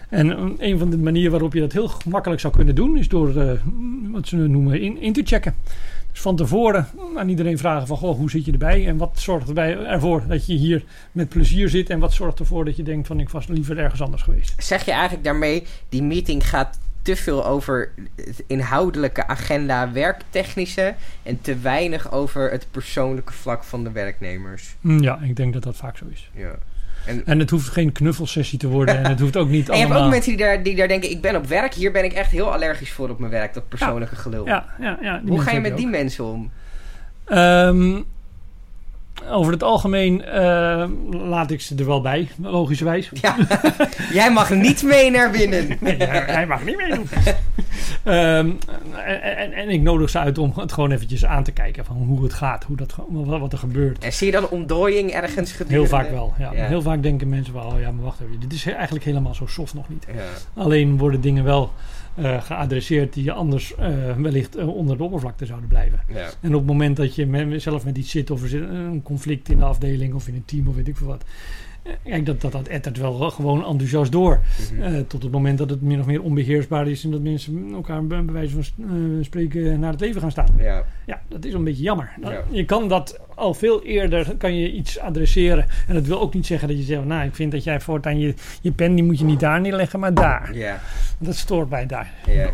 En 0.09 0.31
eh, 0.31 0.71
een 0.71 0.79
van 0.79 0.91
de 0.91 0.99
manieren 0.99 1.31
waarop 1.31 1.53
je 1.53 1.61
dat 1.61 1.73
heel 1.73 1.89
gemakkelijk 1.89 2.41
zou 2.41 2.55
kunnen 2.55 2.75
doen, 2.75 2.97
is 2.97 3.09
door 3.09 3.37
eh, 3.37 3.51
wat 4.13 4.29
ze 4.29 4.37
noemen 4.37 4.81
in, 4.81 5.01
in 5.01 5.13
te 5.13 5.23
checken. 5.25 5.55
Dus 6.13 6.21
van 6.21 6.37
tevoren 6.37 6.87
aan 7.17 7.29
iedereen 7.29 7.59
vragen 7.59 7.87
van, 7.87 7.97
goh, 7.97 8.17
hoe 8.17 8.31
zit 8.31 8.45
je 8.45 8.53
erbij? 8.53 8.87
En 8.87 8.97
wat 8.97 9.19
zorgt 9.19 9.49
erbij, 9.49 9.77
ervoor 9.77 10.23
dat 10.29 10.47
je 10.47 10.55
hier 10.55 10.85
met 11.13 11.29
plezier 11.29 11.69
zit? 11.69 11.91
En 11.91 11.99
wat 11.99 12.13
zorgt 12.13 12.39
ervoor 12.39 12.65
dat 12.65 12.77
je 12.77 12.83
denkt 12.83 13.07
van, 13.07 13.21
ik 13.21 13.29
was 13.29 13.47
liever 13.47 13.79
ergens 13.79 14.03
anders 14.03 14.23
geweest? 14.23 14.55
Zeg 14.63 14.85
je 14.85 14.91
eigenlijk 14.91 15.25
daarmee, 15.25 15.65
die 15.89 16.03
meeting 16.03 16.49
gaat 16.49 16.79
te 17.09 17.17
veel 17.17 17.47
over 17.47 17.91
het 18.17 18.43
inhoudelijke 18.47 19.27
agenda, 19.27 19.93
werktechnische, 19.93 20.95
en 21.23 21.41
te 21.41 21.59
weinig 21.59 22.13
over 22.13 22.51
het 22.51 22.67
persoonlijke 22.71 23.33
vlak 23.33 23.65
van 23.65 23.85
de 23.85 23.93
werknemers? 23.93 24.77
Hm, 24.81 25.03
Ja, 25.03 25.19
ik 25.23 25.37
denk 25.37 25.53
dat 25.53 25.63
dat 25.63 25.77
vaak 25.77 25.97
zo 25.97 26.05
is. 26.13 26.31
Ja. 26.35 26.55
En, 27.07 27.23
En 27.27 27.39
het 27.39 27.51
hoeft 27.51 27.69
geen 27.69 27.93
knuffelsessie 27.93 28.59
te 28.59 28.69
worden. 28.69 28.97
en 28.97 29.11
het 29.11 29.21
hoeft 29.21 29.37
ook 29.37 29.49
niet 29.49 29.69
en 29.69 29.75
je 29.75 29.81
hebt 29.81 29.91
allemaal... 29.91 30.07
ook 30.09 30.13
mensen 30.15 30.37
die 30.37 30.47
daar, 30.47 30.63
die 30.63 30.77
daar 30.77 30.89
denken, 30.89 31.11
ik 31.11 31.21
ben 31.21 31.37
op 31.37 31.47
werk, 31.47 31.75
hier 31.75 31.93
ben 31.93 32.05
ik 32.05 32.13
echt 32.13 32.31
heel 32.31 32.53
allergisch 32.53 32.93
voor 32.93 33.09
op 33.09 33.19
mijn 33.19 33.33
werk, 33.33 33.55
dat 33.55 33.69
persoonlijke 33.69 34.17
gelul. 34.17 34.47
Ja, 34.47 34.67
ja, 34.81 34.99
ja, 35.01 35.23
Hoe 35.27 35.41
ga 35.41 35.51
je 35.51 35.61
met 35.61 35.77
die 35.77 35.87
mensen 35.89 36.25
om? 36.25 36.51
Ehm, 37.25 38.03
over 39.31 39.53
het 39.53 39.63
algemeen 39.63 40.25
eh, 40.25 40.85
laat 41.11 41.51
ik 41.51 41.61
ze 41.61 41.75
er 41.75 41.87
wel 41.87 42.01
bij, 42.01 42.29
logischerwijs. 42.43 43.11
Ja, 43.13 43.37
jij 44.13 44.33
mag 44.33 44.51
niet 44.51 44.83
mee 44.83 45.11
naar 45.11 45.31
binnen. 45.31 45.67
Nee, 45.81 45.97
hij 45.97 46.47
mag 46.47 46.65
niet 46.65 46.77
meedoen. 46.77 47.09
Ehm, 48.05 48.51
en, 49.07 49.23
en, 49.23 49.53
en 49.53 49.69
ik 49.69 49.81
nodig 49.81 50.11
ze 50.11 50.19
uit 50.19 50.39
om 50.39 50.53
het 50.57 50.73
gewoon 50.73 50.91
eventjes 50.91 51.25
aan 51.25 51.43
te 51.43 51.53
kijken 51.53 51.85
van 51.85 51.97
hoe 51.97 52.23
het 52.23 52.33
gaat, 52.33 52.65
hoe 52.65 52.77
dat, 52.77 52.95
wat 53.09 53.41
wat 53.41 53.53
er 53.53 53.59
gebeurt. 53.59 54.05
En 54.05 54.13
zie 54.13 54.27
je 54.27 54.33
dan 54.33 54.49
ontdooiing 54.49 55.11
ergens 55.11 55.53
gedurende? 55.53 55.75
Heel 55.75 55.87
vaak 55.87 56.11
wel. 56.11 56.35
Ja. 56.39 56.53
Ja. 56.53 56.67
Heel 56.67 56.83
vaak 56.83 57.03
denken 57.03 57.29
mensen 57.29 57.55
wel, 57.55 57.65
oh 57.65 57.81
ja, 57.81 57.91
maar 57.91 58.05
wacht 58.05 58.21
even, 58.21 58.41
dit 58.41 58.53
is 58.53 58.67
eigenlijk 58.67 59.05
helemaal 59.05 59.35
zo 59.35 59.47
soft 59.47 59.75
nog 59.75 59.89
niet. 59.89 60.07
Ja. 60.15 60.63
Alleen 60.63 60.99
worden 60.99 61.21
dingen 61.21 61.45
wel 61.45 61.73
eh, 62.15 62.43
geadresseerd 62.43 63.13
die 63.13 63.33
anders 63.33 63.75
eh, 63.75 64.17
wellicht 64.17 64.57
eh, 64.57 64.69
onder 64.69 64.97
de 64.97 65.03
oppervlakte 65.03 65.47
zouden 65.47 65.69
blijven. 65.69 66.01
Ja. 66.09 66.31
En 66.41 66.55
op 66.55 66.59
het 66.59 66.67
moment 66.67 66.97
dat 66.97 67.15
je 67.15 67.27
met, 67.27 67.63
zelf 67.63 67.85
met 67.85 67.99
iets 67.99 68.11
zit 68.11 68.31
of 68.31 68.43
er 68.43 68.49
zit 68.49 68.63
een 68.63 69.03
conflict 69.03 69.49
in 69.49 69.59
de 69.59 69.65
afdeling 69.65 70.15
of 70.15 70.29
in 70.29 70.35
een 70.35 70.45
team 70.45 70.69
of 70.69 70.75
weet 70.75 70.89
ik 70.89 70.97
veel 70.97 71.07
wat. 71.07 71.25
Kijk, 72.05 72.27
dat, 72.27 72.41
dat, 72.41 72.53
dat 72.53 72.69
ettert 72.69 72.99
wel 72.99 73.31
gewoon 73.31 73.65
enthousiast 73.67 74.13
door. 74.13 74.41
Mhm. 74.73 74.83
Eh, 74.83 75.01
tot 75.07 75.23
het 75.23 75.33
moment 75.33 75.59
dat 75.59 75.71
het 75.71 75.83
min 75.83 76.01
of 76.01 76.07
meer 76.07 76.23
onbeheersbaar 76.23 76.89
is 76.89 77.05
en 77.05 77.11
dat 77.11 77.21
mensen 77.23 77.69
elkaar 77.75 78.07
bij 78.07 78.25
wijze 78.25 78.53
van 78.63 78.85
eh, 78.87 79.25
spreken 79.25 79.81
naar 79.81 79.91
het 79.91 80.01
leven 80.01 80.21
gaan 80.21 80.31
staan. 80.31 80.49
ja. 80.59 80.85
Ja, 81.07 81.23
dat 81.29 81.45
is 81.45 81.53
een 81.53 81.65
beetje 81.65 81.83
jammer. 81.83 82.11
Dan- 82.21 82.33
Ja. 82.33 82.43
Je 82.51 82.65
kan 82.65 82.89
dat 82.89 83.21
al 83.35 83.55
veel 83.55 83.83
eerder, 83.85 84.35
kan 84.39 84.55
je 84.57 84.73
iets 84.73 84.99
adresseren. 84.99 85.67
En 85.89 85.95
dat 85.95 86.07
wil 86.07 86.21
ook 86.21 86.35
niet 86.35 86.47
zeggen 86.47 86.69
dat 86.69 86.77
je 86.77 86.83
zegt, 86.83 87.05
nou, 87.05 87.27
ik 87.27 87.35
vind 87.35 87.53
dat 87.53 87.65
jij 87.65 87.81
voortaan 87.81 88.19
je, 88.19 88.35
je 88.61 88.73
pen, 88.73 88.95
die 88.95 89.05
moet 89.05 89.19
je 89.19 89.25
niet 89.25 89.41
daar 89.41 89.61
neerleggen, 89.61 90.01
maar 90.01 90.15
daar. 90.15 90.55
Ja. 90.55 90.81
Dat 91.19 91.37
stoort 91.37 91.71
mij 91.71 91.87
daar. 91.87 92.13
Ja. 92.27 92.51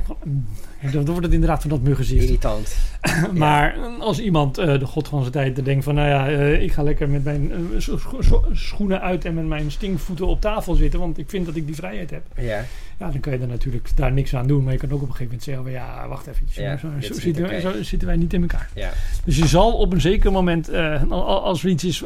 Dan 0.92 1.04
wordt 1.04 1.22
het 1.24 1.32
inderdaad 1.32 1.60
van 1.60 1.70
dat 1.70 1.82
muggenzicht. 1.82 2.22
Irritant. 2.24 2.76
Maar 3.32 3.76
als 4.00 4.20
iemand 4.20 4.58
eh, 4.58 4.78
de 4.78 4.86
god 4.86 5.08
van 5.08 5.20
zijn 5.20 5.32
tijd 5.32 5.64
denkt 5.64 5.84
van... 5.84 5.94
nou 5.94 6.08
ja, 6.08 6.28
eh, 6.28 6.62
ik 6.62 6.72
ga 6.72 6.82
lekker 6.82 7.08
met 7.08 7.24
mijn 7.24 7.52
eh, 7.52 7.58
scho- 7.80 7.98
scho- 8.20 8.44
schoenen 8.52 9.00
uit 9.00 9.24
en 9.24 9.34
met 9.34 9.46
mijn 9.46 9.70
stinkvoeten 9.70 10.26
op 10.26 10.40
tafel 10.40 10.74
zitten... 10.74 11.00
want 11.00 11.18
ik 11.18 11.30
vind 11.30 11.46
dat 11.46 11.56
ik 11.56 11.66
die 11.66 11.74
vrijheid 11.74 12.10
heb. 12.10 12.22
Ja. 12.36 12.64
Ja, 12.98 13.10
dan 13.10 13.20
kan 13.20 13.32
je 13.32 13.38
er 13.38 13.46
natuurlijk 13.46 13.88
daar 13.96 14.12
niks 14.12 14.34
aan 14.34 14.46
doen. 14.46 14.64
Maar 14.64 14.72
je 14.72 14.78
kan 14.78 14.90
ook 14.92 15.02
op 15.02 15.08
een 15.08 15.14
gegeven 15.14 15.24
moment 15.26 15.42
zeggen... 15.42 15.62
van, 15.64 15.72
ja, 15.72 16.08
wacht 16.08 16.26
eventjes. 16.26 16.56
Ja, 16.64 16.76
zo, 16.76 16.88
zo 17.00 17.14
zitten, 17.20 17.42
wij, 17.42 17.58
oké. 17.58 17.74
zo 17.76 17.82
zitten 17.82 18.08
wij 18.08 18.16
niet 18.16 18.32
in 18.32 18.40
elkaar. 18.40 18.68
Ja. 18.74 18.90
Dus 19.24 19.36
je 19.36 19.46
zal 19.46 19.72
op 19.72 19.92
een 19.92 20.00
zeker 20.00 20.32
moment 20.32 20.72
al- 21.10 21.42
als, 21.42 21.62
er 21.64 21.68
iets 21.70 21.84
is, 21.84 22.04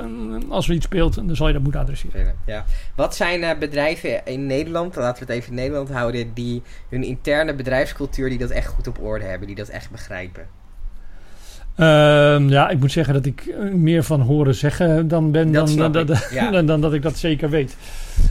als 0.48 0.68
er 0.68 0.74
iets 0.74 0.84
speelt, 0.84 1.14
dan 1.14 1.36
zal 1.36 1.46
je 1.46 1.52
dat 1.52 1.62
moeten 1.62 1.80
adresseren. 1.80 2.34
Ja. 2.46 2.64
Wat 2.94 3.16
zijn 3.16 3.58
bedrijven 3.58 4.26
in 4.26 4.46
Nederland, 4.46 4.96
laten 4.96 5.26
we 5.26 5.32
het 5.32 5.42
even 5.42 5.50
in 5.50 5.58
Nederland 5.58 5.90
houden, 5.90 6.30
die 6.34 6.62
hun 6.88 7.02
interne 7.04 7.54
bedrijfscultuur, 7.54 8.28
die 8.28 8.38
dat 8.38 8.50
echt 8.50 8.67
goed 8.68 8.86
op 8.86 9.02
orde 9.02 9.24
hebben, 9.24 9.46
die 9.46 9.56
dat 9.56 9.68
echt 9.68 9.90
begrijpen? 9.90 10.46
Ehm, 11.76 12.48
ja, 12.48 12.68
ik 12.68 12.78
moet 12.78 12.92
zeggen 12.92 13.14
dat 13.14 13.26
ik 13.26 13.54
meer 13.72 14.02
van 14.02 14.20
horen 14.20 14.54
zeggen 14.54 15.08
dan 15.08 15.30
ben 15.30 15.52
Dat 15.52 15.66
dan, 15.66 15.68
snap 15.68 15.92
dan, 15.92 16.02
ik, 16.02 16.08
dan, 16.08 16.18
ja. 16.30 16.50
dan, 16.56 16.66
dan 16.66 16.80
dat 16.80 16.92
ik 16.92 17.02
dat 17.02 17.16
zeker 17.16 17.50
weet. 17.50 17.76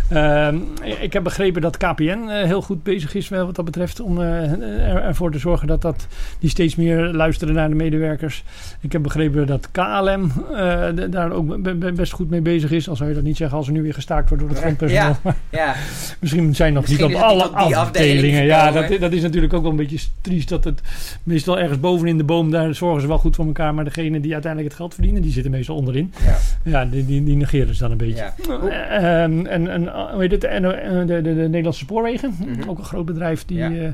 Ehm, 0.10 0.58
ik 1.02 1.14
heb 1.14 1.24
begrepen 1.24 1.62
dat 1.62 1.78
KPN 1.78 2.04
eh, 2.30 2.44
heel 2.44 2.62
goed 2.62 2.84
bezig 2.84 3.14
is 3.16 3.30
wel 3.30 3.46
wat 3.46 3.56
dat 3.56 3.66
betreft 3.66 4.00
om 4.00 4.22
eh, 4.22 4.52
er, 4.92 5.02
ervoor 5.02 5.32
te 5.32 5.40
zorgen 5.40 5.68
dat, 5.68 5.82
dat 5.82 6.08
die 6.40 6.50
steeds 6.50 6.76
meer 6.76 7.00
luisteren 7.06 7.54
naar 7.54 7.70
de 7.70 7.76
medewerkers. 7.76 8.44
Ik 8.82 8.92
heb 8.92 9.02
begrepen 9.04 9.48
dat 9.48 9.72
KLM 9.72 10.32
eh, 10.56 10.84
daar 11.10 11.32
ook 11.32 11.62
be- 11.62 11.74
be- 11.76 11.92
best 11.92 12.12
goed 12.12 12.30
mee 12.30 12.42
bezig 12.42 12.72
is. 12.72 12.90
Al 12.90 12.96
zou 12.96 13.10
je 13.10 13.16
dat 13.16 13.24
niet 13.24 13.38
zeggen 13.38 13.58
als 13.58 13.68
er 13.68 13.74
nu 13.74 13.82
weer 13.82 13.94
gestaakt 13.94 14.30
wordt 14.30 14.44
door 14.44 14.54
het 14.54 14.62
Ja. 14.62 14.66
grondpersoneel. 14.66 15.16
Maar 15.24 15.36
Ja, 15.50 15.74
Misschien 16.20 16.56
zijn 16.56 16.74
nog 16.74 16.82
Misschien 16.88 17.08
niet 17.08 17.16
op 17.16 17.22
niet 17.22 17.32
alle 17.32 17.50
op 17.50 17.56
afdelingen. 17.76 18.46
Ja, 18.46 18.72
dat, 18.72 19.00
dat 19.00 19.12
is 19.12 19.22
natuurlijk 19.22 19.54
ook 19.54 19.62
wel 19.62 19.72
een 19.72 19.78
beetje 19.78 20.08
triest. 20.22 20.50
Dat 20.50 20.64
het 20.64 20.82
meestal 21.24 21.60
ergens 21.60 21.80
bovenin 21.80 22.18
de 22.18 22.24
boom, 22.24 22.52
daar 22.52 22.76
zorgen 22.76 23.02
ze 23.02 23.08
wel 23.08 23.18
goed 23.18 23.36
voor 23.36 23.46
elkaar. 23.46 23.74
Maar 23.74 23.84
degene 23.84 24.20
die 24.20 24.34
uiteindelijk 24.34 24.72
het 24.72 24.82
geld 24.82 24.94
verdienen, 24.94 25.22
die 25.22 25.32
zitten 25.32 25.52
meestal 25.52 25.76
onderin. 25.76 26.14
ja, 26.26 26.38
Ja, 26.72 26.86
die, 26.86 27.06
die, 27.06 27.24
die 27.24 27.36
negeren 27.36 27.76
ze 27.76 27.82
dan 27.82 27.92
een 27.92 27.98
beetje. 27.98 28.16
ja. 28.16 28.34
Eh, 28.70 29.24
ehm, 29.24 29.46
en, 29.46 29.68
en 29.86 30.12
hoe 30.12 30.22
heet 30.22 30.32
het? 30.32 30.44
En, 30.44 30.84
eh, 30.84 30.98
de, 31.00 31.06
de, 31.06 31.22
de 31.22 31.32
Nederlandse 31.32 31.84
Spoorwegen, 31.84 32.34
Mhm. 32.46 32.70
ook 32.70 32.78
een 32.78 32.84
groot 32.86 33.06
bedrijf. 33.06 33.46
Die, 33.46 33.58
Ja. 33.58 33.72
eh, 33.72 33.90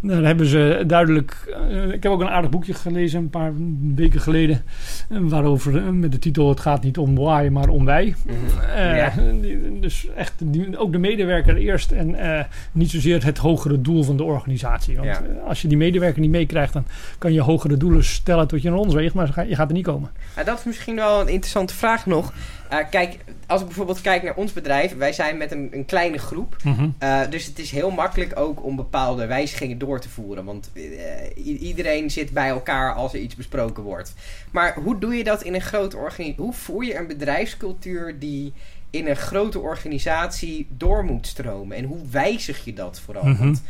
daar 0.00 0.22
hebben 0.22 0.46
ze 0.46 0.84
duidelijk. 0.86 1.56
eh, 1.70 1.88
ik 1.92 2.02
heb 2.02 2.12
ook 2.12 2.20
een 2.20 2.28
aardig 2.28 2.50
boekje 2.50 2.74
gelezen 2.74 3.20
een 3.20 3.30
paar 3.30 3.52
weken 3.94 4.20
geleden. 4.20 4.62
eh, 5.10 5.18
waarover 5.20 5.76
eh, 5.76 5.88
met 5.88 6.12
de 6.12 6.18
titel: 6.18 6.48
Het 6.48 6.60
gaat 6.60 6.82
niet 6.82 6.98
om 6.98 7.14
why, 7.14 7.48
maar 7.52 7.68
om 7.68 7.84
wij. 7.84 8.14
Mhm. 8.26 8.36
Eh, 8.76 8.96
Ja. 8.96 9.12
die- 9.40 9.78
dus 9.80 10.06
echt 10.16 10.32
die, 10.44 10.78
ook 10.78 10.92
de 10.92 10.98
medewerker 10.98 11.56
eerst 11.56 11.90
en 11.90 12.14
eh, 12.14 12.44
niet 12.72 12.90
zozeer 12.90 13.24
het 13.24 13.38
hogere 13.38 13.80
doel 13.80 14.02
van 14.02 14.16
de 14.16 14.24
organisatie. 14.24 14.94
Want 14.96 15.06
Ja. 15.08 15.12
eh, 15.22 15.48
als 15.48 15.62
je 15.62 15.68
die 15.68 15.76
medewerker 15.76 16.20
niet 16.20 16.30
meekrijgt, 16.30 16.72
dan 16.72 16.84
kan 17.18 17.32
je 17.32 17.40
hogere 17.40 17.76
doelen 17.76 18.04
stellen 18.04 18.48
tot 18.48 18.62
je 18.62 18.68
een 18.68 18.74
ons 18.74 18.94
weegt, 18.94 19.14
maar 19.14 19.46
je 19.48 19.54
gaat 19.54 19.68
er 19.68 19.74
niet 19.74 19.84
komen. 19.84 20.10
Dat 20.44 20.58
is 20.58 20.64
misschien 20.64 20.94
wel 20.96 21.20
een 21.20 21.28
interessante 21.28 21.74
vraag 21.74 22.06
nog. 22.06 22.32
Eh, 22.68 22.78
kijk, 22.90 23.16
als 23.46 23.60
ik 23.60 23.66
bijvoorbeeld 23.66 24.00
kijk 24.00 24.22
naar 24.22 24.34
ons 24.34 24.52
bedrijf, 24.52 24.96
wij 24.96 25.12
zijn 25.12 25.36
met 25.36 25.52
een, 25.52 25.68
een 25.70 25.84
kleine 25.84 26.18
groep. 26.18 26.56
Eh, 26.98 27.20
dus 27.30 27.46
het 27.46 27.58
is 27.58 27.70
heel 27.70 27.90
makkelijk 27.90 28.38
ook 28.38 28.64
om 28.64 28.76
bepaalde 28.76 29.26
wijzigingen 29.26 29.78
door 29.78 30.00
te 30.00 30.08
voeren. 30.08 30.44
Want 30.44 30.70
eh, 30.74 31.60
iedereen 31.60 32.10
zit 32.10 32.30
bij 32.30 32.48
elkaar 32.48 32.94
als 32.94 33.14
er 33.14 33.20
iets 33.20 33.34
besproken 33.34 33.82
wordt. 33.82 34.14
Maar 34.50 34.74
hoe 34.74 34.98
doe 34.98 35.14
je 35.14 35.24
dat 35.24 35.42
in 35.42 35.54
een 35.54 35.60
grote 35.60 35.96
organisatie? 35.96 36.44
Hoe 36.44 36.52
voer 36.52 36.84
je 36.84 36.96
een 36.96 37.06
bedrijfscultuur 37.06 38.18
die 38.18 38.52
in 38.90 39.06
een 39.06 39.16
grote 39.16 39.58
organisatie 39.58 40.66
door 40.70 41.04
moet 41.04 41.26
stromen? 41.26 41.76
En 41.76 41.84
hoe 41.84 42.08
wijzig 42.10 42.64
je 42.64 42.72
dat 42.72 43.00
vooral? 43.00 43.24
Mhm. 43.24 43.38
Want 43.38 43.62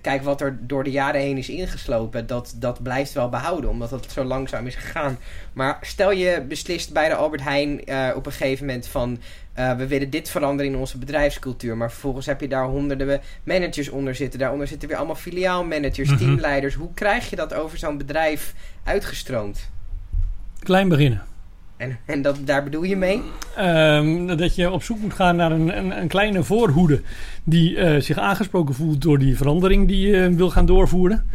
kijk 0.00 0.22
wat 0.22 0.40
er 0.40 0.58
door 0.60 0.84
de 0.84 0.90
jaren 0.90 1.20
heen 1.20 1.38
is 1.38 1.48
ingeslopen, 1.48 2.26
dat, 2.26 2.54
dat 2.56 2.82
blijft 2.82 3.12
wel 3.12 3.28
behouden, 3.28 3.70
omdat 3.70 3.90
het 3.90 4.12
zo 4.12 4.24
langzaam 4.24 4.66
is 4.66 4.74
gegaan. 4.74 5.18
Maar 5.52 5.78
stel 5.80 6.10
je 6.12 6.44
beslist 6.48 6.92
bij 6.92 7.08
de 7.08 7.14
Albert 7.14 7.42
Heijn 7.42 7.84
eh, 7.84 8.10
op 8.16 8.26
een 8.26 8.32
gegeven 8.32 8.66
moment 8.66 8.86
van 8.86 9.18
eh, 9.52 9.76
we 9.76 9.86
willen 9.86 10.10
dit 10.10 10.30
veranderen 10.30 10.72
in 10.72 10.78
onze 10.78 10.98
bedrijfscultuur. 10.98 11.76
Maar 11.76 11.90
vervolgens 11.90 12.26
heb 12.26 12.40
je 12.40 12.48
daar 12.48 12.64
honderden 12.66 13.20
managers 13.44 13.88
onder 13.88 14.14
zitten. 14.14 14.38
Daaronder 14.38 14.66
zitten 14.66 14.88
weer 14.88 14.96
allemaal 14.96 15.14
filiaalmanagers, 15.16 16.08
Mhm. 16.08 16.18
teamleiders. 16.18 16.74
Hoe 16.74 16.94
krijg 16.94 17.30
je 17.30 17.36
dat 17.36 17.54
over 17.54 17.78
zo'n 17.78 17.98
bedrijf 17.98 18.54
uitgestroomd? 18.84 19.70
Klein 20.58 20.88
beginnen. 20.88 21.22
En, 21.76 21.98
en 22.06 22.22
dat, 22.22 22.38
daar 22.44 22.64
bedoel 22.64 22.82
je 22.82 22.96
mee? 22.96 23.22
Ehm, 23.56 24.36
dat 24.36 24.54
je 24.54 24.70
op 24.70 24.82
zoek 24.82 24.98
moet 25.00 25.14
gaan 25.14 25.36
naar 25.36 25.52
een, 25.52 25.76
een, 25.78 26.00
een 26.00 26.08
kleine 26.08 26.42
voorhoede 26.42 27.00
die 27.44 27.76
eh, 27.76 28.00
zich 28.00 28.18
aangesproken 28.18 28.74
voelt 28.74 29.02
door 29.02 29.18
die 29.18 29.36
verandering 29.36 29.88
die 29.88 30.06
je 30.08 30.34
wil 30.34 30.50
gaan 30.50 30.66
doorvoeren. 30.66 31.30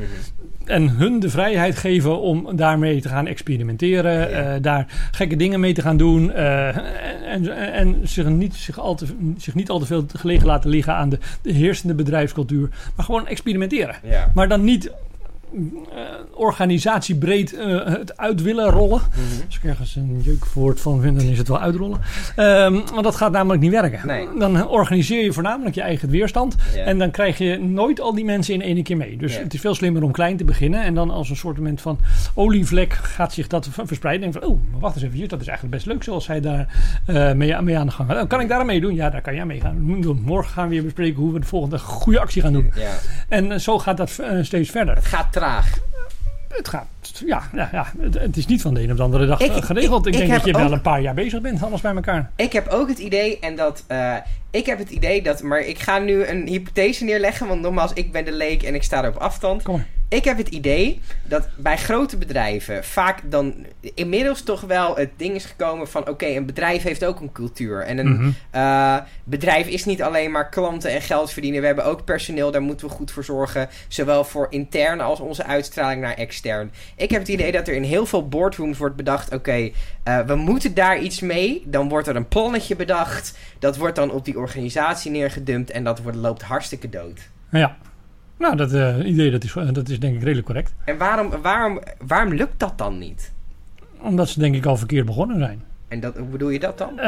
En 0.66 0.90
hun 0.90 1.20
de 1.20 1.30
vrijheid 1.30 1.76
geven 1.78 2.20
om 2.22 2.56
daarmee 2.56 3.02
te 3.02 3.10
gaan 3.10 3.28
experimenteren, 3.28 4.14
Ja. 4.14 4.26
eh, 4.56 4.62
daar 4.62 5.10
gekke 5.12 5.36
dingen 5.36 5.60
mee 5.60 5.74
te 5.74 5.82
gaan 5.82 5.98
doen. 5.98 6.32
eh, 6.32 6.68
en, 7.34 7.56
en, 7.58 7.74
en 7.74 7.96
zich, 8.04 8.26
niet, 8.26 8.56
zich, 8.56 8.80
al 8.80 8.96
te, 8.96 9.06
zich 9.38 9.56
niet 9.56 9.70
al 9.70 9.80
te 9.80 9.86
veel 9.86 10.06
gelegen 10.14 10.48
laten 10.48 10.70
liggen 10.70 10.94
aan 10.96 11.10
de, 11.10 11.20
de 11.42 11.52
heersende 11.52 11.94
bedrijfscultuur. 11.94 12.70
Maar 12.96 13.06
gewoon 13.06 13.28
experimenteren. 13.28 13.96
Ja. 14.04 14.32
Maar 14.34 14.48
dan 14.48 14.64
niet 14.64 14.92
organisatiebreed 16.34 17.54
eh, 17.54 17.86
het 17.86 18.18
uit 18.18 18.42
willen 18.42 18.70
rollen. 18.70 19.02
Als 19.46 19.56
ik 19.56 19.64
ergens 19.64 19.96
een 19.96 20.22
jeukwoord 20.24 20.82
van 20.82 21.02
vind, 21.02 21.20
dan 21.20 21.28
is 21.28 21.38
het 21.38 21.48
wel 21.48 21.60
uitrollen. 21.60 22.00
Ehm, 22.36 22.74
want 22.74 23.04
dat 23.04 23.16
gaat 23.16 23.32
namelijk 23.32 23.62
niet 23.62 23.72
werken. 23.72 24.08
Nee. 24.08 24.28
Dan 24.38 24.68
organiseer 24.68 25.24
je 25.24 25.34
voornamelijk 25.34 25.76
je 25.76 25.82
eigen 25.82 26.10
weerstand. 26.10 26.56
En 26.86 26.98
dan 26.98 27.12
krijg 27.12 27.38
je 27.38 27.60
nooit 27.60 28.02
al 28.02 28.14
die 28.14 28.26
mensen 28.26 28.54
in 28.54 28.62
één 28.62 28.84
keer 28.84 28.98
mee. 28.98 29.18
Dus 29.18 29.38
het 29.38 29.54
is 29.54 29.60
veel 29.60 29.76
slimmer 29.76 30.04
om 30.04 30.12
klein 30.12 30.38
te 30.38 30.44
beginnen. 30.44 30.84
En 30.84 30.94
dan 30.94 31.10
als 31.10 31.30
een 31.30 31.36
soort 31.36 31.58
van 31.76 32.00
olievlek 32.34 32.94
gaat 32.94 33.34
zich 33.34 33.48
dat 33.48 33.70
verspreiden. 33.72 34.28
En 34.28 34.34
van, 34.34 34.44
oh, 34.44 34.60
maar 34.72 34.80
wacht 34.80 34.96
eens 34.96 35.04
even, 35.04 35.28
dat 35.28 35.42
is 35.42 35.48
eigenlijk 35.48 35.76
best 35.76 35.88
leuk 35.88 36.04
zoals 36.04 36.28
hij 36.28 36.42
daar 36.42 36.68
eh, 37.06 37.32
mee, 37.32 37.62
mee 37.62 37.78
aan 37.78 37.86
de 37.86 37.92
gang 37.92 38.10
gaat. 38.10 38.24
Oh, 38.24 38.30
kan 38.30 38.42
ik 38.42 38.48
daar 38.48 38.60
aan 38.60 38.66
meedoen? 38.66 38.96
Ja, 38.96 39.10
daar 39.10 39.22
kan 39.22 39.36
jij 39.36 39.46
mee 39.46 39.62
gaan 39.62 40.02
doen. 40.02 40.22
Morgen 40.26 40.52
gaan 40.52 40.68
we 40.68 40.74
weer 40.74 40.84
bespreken 40.84 41.22
hoe 41.22 41.34
we 41.34 41.40
de 41.40 41.46
volgende 41.46 41.80
goede 41.80 42.20
actie 42.20 42.42
gaan 42.42 42.54
doen. 42.54 42.72
En 43.30 43.52
eh, 43.52 43.58
zo 43.58 43.80
gaat 43.80 43.98
dat 43.98 44.20
eh, 44.20 44.38
steeds 44.42 44.70
verder. 44.70 44.96
Het 44.96 45.06
gaat 45.06 45.34
traag. 45.40 45.78
Het 46.50 46.68
gaat, 46.68 46.88
ja, 47.26 47.42
ja, 47.54 47.70
ja 47.72 47.92
het, 48.00 48.14
het 48.20 48.38
is 48.38 48.46
niet 48.46 48.62
van 48.62 48.74
de 48.74 48.82
een 48.84 48.92
op 48.92 48.98
de 48.98 49.04
andere 49.04 49.26
dag 49.26 49.40
Ik- 49.42 49.52
eh, 49.56 49.64
geregeld. 49.64 50.06
Ik, 50.08 50.14
ik- 50.14 50.20
ik 50.20 50.28
denk 50.28 50.40
dat 50.40 50.46
je 50.50 50.62
wel 50.62 50.72
een 50.72 50.82
paar 50.82 51.02
jaar 51.02 51.14
bezig 51.14 51.42
bent, 51.42 51.64
alles 51.64 51.82
bij 51.82 51.94
elkaar. 51.96 52.32
Ik 52.36 52.54
heb 52.54 52.68
ook 52.68 52.90
het 52.90 53.00
idee, 53.00 53.40
en 53.40 53.56
dat. 53.56 53.84
eh, 53.88 54.16
ik 54.52 54.66
heb 54.66 54.78
het 54.78 54.90
idee 54.90 55.22
dat. 55.22 55.42
Maar 55.42 55.60
ik 55.60 55.80
ga 55.80 55.98
nu 56.00 56.26
een 56.26 56.48
hypothese 56.48 57.04
neerleggen, 57.04 57.48
want 57.48 57.62
nogmaals, 57.62 57.94
ik 57.94 58.12
ben 58.12 58.26
de 58.26 58.32
leek 58.32 58.64
en 58.64 58.76
ik 58.76 58.84
sta 58.84 59.04
er 59.04 59.10
op 59.10 59.16
afstand. 59.16 59.64
Kom 59.64 59.76
maar. 59.76 59.86
Ik 60.10 60.24
heb 60.24 60.38
het 60.38 60.48
idee 60.48 61.02
dat 61.28 61.48
bij 61.58 61.78
grote 61.78 62.18
bedrijven 62.18 62.84
vaak 62.84 63.20
dan 63.32 63.66
inmiddels 63.94 64.42
toch 64.42 64.62
wel 64.62 64.96
het 64.96 65.10
ding 65.16 65.36
is 65.36 65.46
gekomen 65.46 65.88
van: 65.88 66.08
oké, 66.10 66.26
een 66.26 66.46
bedrijf 66.46 66.84
heeft 66.84 67.06
ook 67.06 67.20
een 67.20 67.32
cultuur. 67.32 67.82
En 67.82 67.98
een 67.98 68.14
Mhm. 68.14 68.30
eh, 68.52 68.98
bedrijf 69.24 69.68
is 69.68 69.86
niet 69.86 70.02
alleen 70.02 70.32
maar 70.32 70.50
klanten 70.50 70.92
en 70.92 71.02
geld 71.02 71.32
verdienen. 71.32 71.60
We 71.62 71.66
hebben 71.68 71.86
ook 71.86 72.04
personeel, 72.06 72.52
daar 72.52 72.62
moeten 72.62 72.88
we 72.88 72.94
goed 72.94 73.12
voor 73.12 73.24
zorgen. 73.24 73.70
Zowel 73.88 74.24
voor 74.24 74.48
intern 74.50 75.02
als 75.02 75.20
onze 75.20 75.44
uitstraling 75.44 76.02
naar 76.02 76.14
extern. 76.16 76.72
Ik 76.96 77.10
heb 77.10 77.20
het 77.20 77.30
idee 77.30 77.52
dat 77.52 77.68
er 77.68 77.74
in 77.74 77.84
heel 77.84 78.06
veel 78.06 78.28
boardrooms 78.28 78.78
wordt 78.78 78.96
bedacht: 78.96 79.34
oké, 79.34 79.70
eh, 80.04 80.20
we 80.20 80.36
moeten 80.36 80.74
daar 80.74 81.00
iets 81.00 81.20
mee. 81.20 81.64
Dan 81.66 81.90
wordt 81.90 82.08
er 82.08 82.16
een 82.16 82.28
plannetje 82.28 82.76
bedacht. 82.76 83.38
Dat 83.60 83.78
wordt 83.78 83.96
dan 83.96 84.12
op 84.12 84.26
die 84.26 84.38
organisatie 84.38 85.12
neergedumpt 85.12 85.72
en 85.72 85.84
dat 85.84 86.00
wordt, 86.02 86.18
loopt 86.18 86.42
hartstikke 86.42 86.90
dood. 86.90 87.20
Ja. 87.52 87.78
Nou, 88.40 88.56
dat 88.56 88.74
eh, 88.74 88.98
idee 89.06 89.32
dat 89.32 89.44
is, 89.44 89.56
eh, 89.56 89.68
dat 89.72 89.90
is 89.90 90.00
denk 90.00 90.16
ik 90.16 90.22
redelijk 90.22 90.46
correct. 90.46 90.74
En 90.86 90.98
waarom, 90.98 91.32
waarom, 91.42 91.80
waarom 92.08 92.34
lukt 92.34 92.60
dat 92.60 92.78
dan 92.78 92.98
niet? 92.98 93.32
Omdat 94.02 94.30
ze 94.30 94.40
denk 94.40 94.56
ik 94.56 94.66
al 94.66 94.78
verkeerd 94.78 95.06
begonnen 95.06 95.40
zijn. 95.40 95.62
En 95.88 96.00
dat, 96.00 96.18
hoe 96.18 96.28
bedoel 96.28 96.50
je 96.50 96.60
dat 96.60 96.78
dan? 96.78 97.00
Eh, 97.00 97.06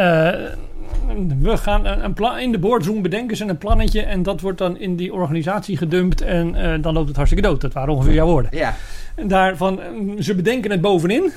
we 1.40 1.58
gaan 1.58 1.86
een, 1.86 2.04
een 2.04 2.14
plan, 2.14 2.40
in 2.40 2.52
de 2.52 2.60
boardroom 2.60 3.02
bedenken 3.02 3.38
ze 3.38 3.46
een 3.46 3.58
plannetje 3.58 4.02
en 4.02 4.24
dat 4.24 4.42
wordt 4.42 4.58
dan 4.58 4.78
in 4.78 4.96
die 4.96 5.14
organisatie 5.14 5.78
gedumpt 5.78 6.22
en 6.22 6.82
dan 6.82 6.94
loopt 6.94 7.08
het 7.08 7.16
hartstikke 7.16 7.48
dood. 7.48 7.62
Dat 7.62 7.74
waren 7.74 7.94
ongeveer 7.94 8.14
jouw 8.14 8.28
woorden. 8.28 8.58
Ja. 8.58 8.76
En 9.16 9.28
daarvan, 9.28 9.82
eh, 9.82 9.88
ze 10.20 10.36
bedenken 10.36 10.72
het 10.72 10.82
bovenin 10.82 11.32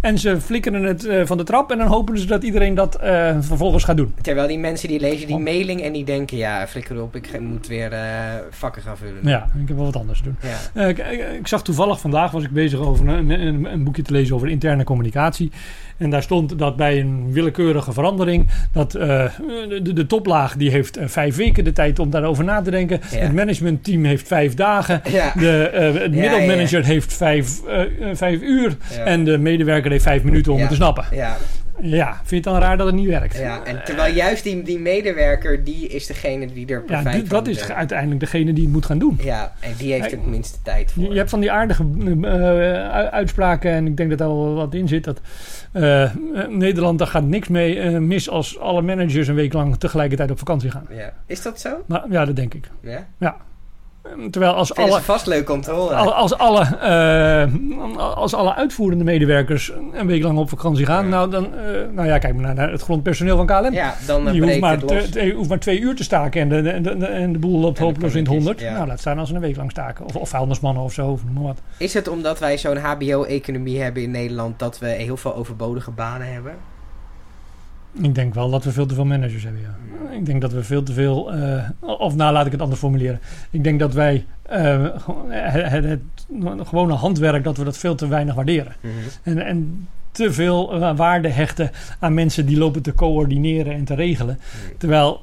en 0.00 0.18
ze 0.18 0.40
flikkeren 0.40 0.82
het 0.82 1.04
eh, 1.06 1.20
van 1.24 1.36
de 1.36 1.44
trap 1.44 1.70
en 1.70 1.78
dan 1.78 1.86
hopen 1.86 2.18
ze 2.18 2.26
dat 2.26 2.42
iedereen 2.42 2.74
dat 2.74 2.94
eh, 2.94 3.36
vervolgens 3.40 3.84
gaat 3.84 3.96
doen. 3.96 4.14
Terwijl 4.20 4.48
die 4.48 4.58
mensen 4.58 4.88
die 4.88 5.00
lezen 5.00 5.26
die 5.26 5.36
Oh. 5.36 5.42
mailing 5.42 5.82
en 5.82 5.92
die 5.92 6.04
denken... 6.04 6.36
Ja, 6.36 6.66
flikker 6.66 7.02
op, 7.02 7.16
ik 7.16 7.40
moet 7.40 7.66
weer 7.66 7.92
eh, 7.92 8.00
vakken 8.50 8.82
gaan 8.82 8.96
vullen. 8.96 9.18
Ja, 9.22 9.46
ik 9.62 9.68
heb 9.68 9.76
wel 9.76 9.86
wat 9.86 9.96
anders 9.96 10.18
te 10.18 10.24
doen. 10.24 10.36
Ja. 10.42 10.80
Eh, 10.82 10.88
ik, 10.88 10.98
ik- 10.98 11.38
ik 11.38 11.46
zag 11.46 11.62
toevallig 11.62 12.00
vandaag 12.00 12.30
was 12.30 12.42
ik 12.44 12.50
bezig 12.50 12.78
over 12.78 13.08
een, 13.08 13.30
een, 13.30 13.72
een 13.72 13.84
boekje 13.84 14.02
te 14.02 14.12
lezen 14.12 14.34
over 14.34 14.48
interne 14.48 14.84
communicatie. 14.84 15.50
En 15.96 16.10
daar 16.10 16.22
stond 16.22 16.58
dat 16.58 16.76
bij 16.76 17.00
een 17.00 17.32
willekeurige 17.32 17.92
verandering 17.92 18.48
dat 18.72 18.94
eh, 18.94 19.24
de, 19.82 19.92
de 19.92 20.06
toplaag 20.06 20.56
die 20.56 20.70
heeft 20.70 20.98
vijf 21.04 21.36
weken 21.36 21.64
de 21.64 21.72
tijd 21.72 21.98
om 21.98 22.10
daarover 22.10 22.44
na 22.44 22.62
te 22.62 22.70
denken. 22.70 23.00
Ja. 23.10 23.18
Het 23.18 23.32
managementteam 23.34 24.04
heeft 24.04 24.26
vijf 24.26 24.54
dagen. 24.54 25.00
Ja. 25.10 25.32
De 25.38 25.68
eh, 25.68 25.84
het 25.94 26.14
Ja, 26.14 26.20
middelmanager 26.20 26.84
heeft 26.84 27.11
vijf, 27.12 27.64
eh, 27.66 27.80
eh, 28.10 28.16
vijf 28.16 28.40
uur. 28.40 28.76
Ja. 28.96 29.04
En 29.04 29.24
de 29.24 29.38
medewerker 29.38 29.90
heeft 29.90 30.04
vijf 30.04 30.22
minuten 30.22 30.52
om 30.52 30.56
Ja. 30.58 30.62
het 30.64 30.70
te 30.70 30.76
snappen. 30.78 31.04
Ja, 31.12 31.36
Ja, 31.80 32.12
vind 32.14 32.28
je 32.28 32.34
het 32.34 32.44
dan 32.44 32.58
raar 32.58 32.76
dat 32.76 32.86
het 32.86 32.94
niet 32.96 33.08
werkt? 33.08 33.38
ja, 33.38 33.64
en 33.64 33.84
terwijl 33.84 34.14
juist 34.14 34.42
die, 34.44 34.62
die 34.62 34.78
medewerker, 34.78 35.64
die 35.64 35.86
is 35.88 36.06
degene 36.06 36.46
die 36.52 36.66
er 36.66 36.72
Ja, 36.86 36.92
profijt 37.00 37.20
die- 37.20 37.28
dat 37.28 37.46
is 37.48 37.66
de- 37.66 37.74
uiteindelijk 37.74 38.20
degene 38.20 38.52
die 38.52 38.64
het 38.64 38.72
moet 38.72 38.86
gaan 38.86 38.98
doen. 38.98 39.18
Ja, 39.22 39.52
en 39.60 39.70
die 39.78 39.92
heeft 39.92 40.04
er 40.12 40.18
het 40.18 40.26
minste 40.26 40.58
tijd 40.62 40.92
voor. 40.92 41.02
Je, 41.02 41.08
je 41.10 41.16
hebt 41.16 41.30
van 41.30 41.40
die 41.40 41.50
aardige 41.52 41.84
eh, 42.22 43.06
uitspraken, 43.06 43.70
en 43.70 43.86
ik 43.86 43.96
denk 43.96 44.08
dat 44.10 44.18
daar 44.18 44.28
wel 44.28 44.54
wat 44.54 44.74
in 44.74 44.88
zit. 44.88 45.04
Dat 45.04 45.20
eh, 45.72 46.02
eh, 46.02 46.10
Nederland, 46.48 46.98
daar 46.98 47.08
gaat 47.08 47.24
niks 47.24 47.48
mee 47.48 47.78
eh, 47.80 47.98
mis 47.98 48.28
als 48.30 48.58
alle 48.58 48.82
managers 48.82 49.28
een 49.28 49.34
week 49.34 49.52
lang 49.52 49.76
tegelijkertijd 49.76 50.30
op 50.30 50.38
vakantie 50.38 50.70
gaan. 50.70 50.86
Ja. 50.90 51.12
Is 51.26 51.42
dat 51.42 51.60
zo? 51.60 51.70
Maar 51.86 52.04
ja, 52.10 52.24
dat 52.24 52.36
denk 52.36 52.54
ik. 52.54 52.70
Ja. 52.82 53.06
Ja. 53.18 53.36
Terwijl 54.30 54.52
als 54.52 54.74
alle, 54.74 55.00
vast 55.00 55.26
leuk 55.26 55.50
om 55.50 55.60
te 55.60 55.70
horen. 55.70 56.14
als, 56.14 56.34
alle, 56.38 56.64
eh, 56.76 58.14
als 58.14 58.34
alle 58.34 58.54
uitvoerende 58.54 59.04
medewerkers 59.04 59.72
een 59.92 60.06
week 60.06 60.22
lang 60.22 60.38
op 60.38 60.48
vakantie 60.48 60.86
gaan, 60.86 61.04
Ja. 61.04 61.10
nou 61.10 61.30
dan, 61.30 61.44
eh, 61.44 61.60
nou 61.92 62.08
ja, 62.08 62.18
kijk 62.18 62.34
maar 62.34 62.54
naar- 62.54 62.70
het 62.70 62.82
grondpersoneel 62.82 63.36
van 63.36 63.46
KLM. 63.46 63.72
ja, 63.72 63.94
dan 64.06 64.34
Je 64.34 64.40
hoeft 64.42 64.60
maar, 64.60 64.78
te- 64.78 65.08
te- 65.10 65.32
hoeft 65.36 65.48
maar 65.48 65.58
twee 65.58 65.80
uur 65.80 65.94
te 65.96 66.02
staken 66.04 66.40
en 66.40 66.48
de, 66.48 66.62
de, 66.80 66.96
de, 66.98 67.06
en 67.06 67.32
de 67.32 67.38
boel 67.38 67.58
loopt 67.60 67.78
hopeloos 67.78 68.12
in 68.12 68.18
het 68.18 68.28
honderd. 68.28 68.60
ja. 68.60 68.72
Nou, 68.72 68.86
laat 68.86 69.00
staan 69.00 69.18
als 69.18 69.28
ze 69.28 69.34
een 69.34 69.40
week 69.40 69.56
lang 69.56 69.70
staken. 69.70 70.04
Of, 70.04 70.16
of 70.16 70.28
vuilnismannen 70.28 70.82
of 70.82 70.92
zo, 70.92 71.08
of 71.08 71.24
noem 71.24 71.34
maar 71.34 71.42
wat. 71.42 71.58
Is 71.76 71.94
het 71.94 72.08
omdat 72.08 72.38
wij 72.38 72.58
zo'n 72.58 72.76
HBO-economie 72.76 73.80
hebben 73.82 74.02
in 74.02 74.10
Nederland 74.10 74.58
dat 74.58 74.78
we 74.78 74.86
heel 74.88 75.16
veel 75.16 75.34
overbodige 75.36 75.90
banen 75.90 76.32
hebben? 76.32 76.52
Ik 77.92 78.14
denk 78.14 78.34
wel 78.34 78.50
dat 78.50 78.64
we 78.64 78.72
veel 78.72 78.86
te 78.86 78.94
veel 78.94 79.04
managers 79.04 79.42
hebben, 79.42 79.60
ja. 79.60 79.76
Ik 80.16 80.26
denk 80.26 80.40
dat 80.40 80.52
we 80.52 80.64
veel 80.64 80.82
te 80.82 80.92
veel... 80.92 81.32
eh, 81.32 81.68
of 81.80 82.14
nou, 82.14 82.32
laat 82.32 82.46
ik 82.46 82.52
het 82.52 82.60
anders 82.60 82.80
formuleren. 82.80 83.20
Ik 83.50 83.64
denk 83.64 83.80
dat 83.80 83.94
wij 83.94 84.26
eh, 84.42 84.84
gewoon 84.96 85.30
het, 85.30 85.70
het, 85.70 85.84
het 85.84 86.68
gewone 86.68 86.92
handwerk, 86.94 87.44
dat 87.44 87.56
we 87.56 87.64
dat 87.64 87.78
veel 87.78 87.94
te 87.94 88.08
weinig 88.08 88.34
waarderen. 88.34 88.72
En, 89.22 89.38
en 89.38 89.88
te 90.10 90.32
veel 90.32 90.72
eh, 90.72 90.96
waarde 90.96 91.28
hechten 91.28 91.70
aan 91.98 92.14
mensen 92.14 92.46
die 92.46 92.58
lopen 92.58 92.82
te 92.82 92.94
coördineren 92.94 93.72
en 93.74 93.84
te 93.84 93.94
regelen. 93.94 94.38
Terwijl 94.78 95.20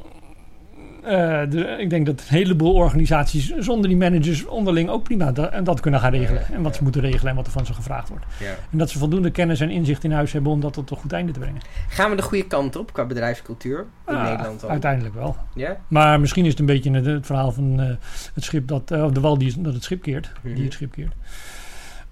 eh, 1.04 1.50
de, 1.50 1.76
ik 1.80 1.90
denk 1.90 2.06
dat 2.06 2.20
een 2.20 2.26
heleboel 2.28 2.74
organisaties 2.74 3.54
zonder 3.58 3.88
die 3.90 3.98
managers 3.98 4.46
onderling 4.46 4.90
ook 4.90 5.04
prima 5.04 5.32
da- 5.32 5.50
en 5.50 5.64
dat 5.64 5.80
kunnen 5.80 6.00
gaan 6.00 6.12
regelen. 6.12 6.48
En 6.54 6.62
wat 6.62 6.76
ze 6.76 6.84
moeten 6.84 7.02
regelen 7.02 7.30
en 7.30 7.36
wat 7.36 7.46
er 7.46 7.52
van 7.52 7.66
ze 7.66 7.74
gevraagd 7.74 8.10
wordt. 8.10 8.26
Ja. 8.40 8.56
En 8.72 8.78
dat 8.78 8.90
ze 8.90 8.98
voldoende 8.98 9.32
kennis 9.32 9.60
en 9.60 9.70
inzicht 9.70 10.04
in 10.04 10.12
huis 10.12 10.32
hebben 10.32 10.52
om 10.52 10.60
dat 10.62 10.74
tot 10.74 10.92
een 10.92 10.98
goed 10.98 11.14
einde 11.14 11.32
te 11.32 11.40
brengen. 11.40 11.62
Gaan 11.90 12.10
we 12.10 12.16
de 12.16 12.22
goede 12.22 12.48
kant 12.48 12.76
op 12.76 12.94
qua 12.94 13.06
bedrijfscultuur 13.06 13.86
in 14.08 14.16
Ah, 14.16 14.24
Nederland 14.24 14.64
al? 14.64 14.70
Uiteindelijk 14.70 15.16
wel. 15.16 15.36
Ja? 15.56 15.78
Maar 15.88 16.20
misschien 16.20 16.44
is 16.46 16.52
het 16.52 16.60
een 16.60 16.66
beetje 16.66 16.92
het, 16.92 17.06
het 17.06 17.26
verhaal 17.26 17.52
van 17.52 17.80
eh, 17.80 17.88
het 18.34 18.44
schip 18.44 18.68
dat, 18.68 18.92
eh, 18.92 19.04
of 19.04 19.12
de 19.12 19.20
wal 19.20 19.38
die 19.38 19.62
dat 19.62 19.74
het 19.74 19.84
schip 19.84 20.02
keert. 20.02 20.32
Mhm. 20.42 20.54
Die 20.56 20.64
het 20.64 20.74
schip 20.74 20.92
keert. 20.92 21.14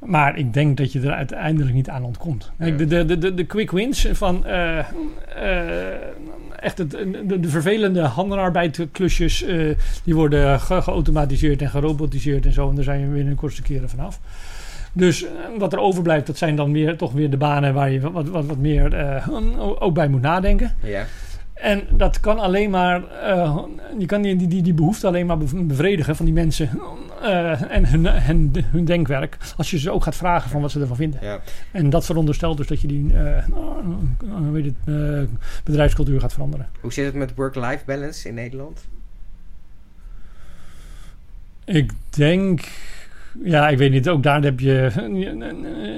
Maar 0.06 0.38
ik 0.38 0.54
denk 0.54 0.78
dat 0.78 0.92
je 0.92 1.00
er 1.02 1.12
uiteindelijk 1.12 1.76
niet 1.76 1.90
aan 1.90 2.04
ontkomt. 2.04 2.52
Kijk, 2.60 2.78
de, 2.90 3.06
de, 3.06 3.18
de, 3.18 3.34
de 3.34 3.44
quick 3.46 3.72
wins 3.72 4.08
van 4.12 4.46
eh, 4.46 4.78
eh, 4.80 4.86
echt 6.60 6.78
het, 6.78 6.92
de, 6.92 7.40
de 7.40 7.50
vervelende 7.50 8.02
handenarbeidklusjes, 8.02 9.44
eh, 9.44 9.76
die 10.04 10.16
worden 10.16 10.60
ge- 10.60 10.82
geautomatiseerd 10.82 11.62
en 11.62 11.70
gerobotiseerd 11.70 12.46
en 12.46 12.54
zo. 12.54 12.70
En 12.70 12.76
daar 12.76 12.84
zijn 12.84 13.02
we 13.08 13.14
binnen 13.14 13.34
de 13.34 13.40
kortste 13.40 13.62
keren 13.62 13.90
vanaf. 13.90 14.20
Dus 14.94 15.26
wat 15.58 15.74
er 15.74 15.80
overblijft, 15.80 16.28
dat 16.28 16.38
zijn 16.38 16.56
dan 16.56 16.72
weer, 16.72 16.98
toch 16.98 17.12
weer 17.14 17.30
de 17.30 17.38
banen 17.38 17.74
waar 17.74 17.92
je 17.92 18.00
wat, 18.00 18.28
wat, 18.28 18.46
wat 18.46 18.58
meer 18.58 19.24
ook 19.80 19.94
bij 19.94 20.08
moet 20.08 20.22
nadenken. 20.22 20.76
Ja. 20.84 21.06
En 21.62 21.84
dat 21.92 22.20
kan 22.20 22.40
alleen 22.40 22.70
maar, 22.70 23.04
eh, 23.22 23.60
je 23.98 24.06
kan 24.06 24.22
die, 24.22 24.36
die, 24.48 24.62
die 24.62 24.74
behoefte 24.74 25.08
alleen 25.08 25.26
maar 25.26 25.38
bev- 25.38 25.54
bevredigen 25.64 26.16
van 26.16 26.26
die 26.26 26.34
mensen 26.34 26.70
eh, 27.22 27.72
en 27.72 27.90
hun, 27.90 28.06
hun, 28.06 28.52
hun 28.72 28.86
denkwerk. 28.86 29.38
Als 29.58 29.72
je 29.72 29.80
ze 29.80 29.92
ook 29.92 30.04
gaat 30.04 30.16
vragen 30.16 30.50
van 30.50 30.62
wat 30.62 30.72
ze 30.72 30.80
ervan 30.80 30.96
vinden. 30.96 31.20
ja. 31.24 31.40
En 31.72 31.90
dat 31.90 32.06
veronderstelt 32.06 32.58
dus 32.58 32.68
dat 32.68 32.82
je 32.82 32.88
die 32.88 33.14
eh, 33.14 33.38
eh, 33.38 33.44
het, 34.86 35.30
bedrijfscultuur 35.64 36.20
gaat 36.20 36.34
veranderen. 36.34 36.68
Hoe 36.82 36.94
zit 36.94 37.06
het 37.06 37.16
met 37.16 37.36
work-life 37.36 37.86
balance 37.86 38.28
in 38.28 38.34
Nederland? 38.34 38.86
Ik 41.66 41.92
denk, 42.10 42.68
ja, 43.44 43.70
ik 43.70 43.78
weet 43.78 43.92
niet, 43.92 44.10
ook 44.10 44.24
daar 44.24 44.44
heb 44.44 44.60
je 44.60 44.92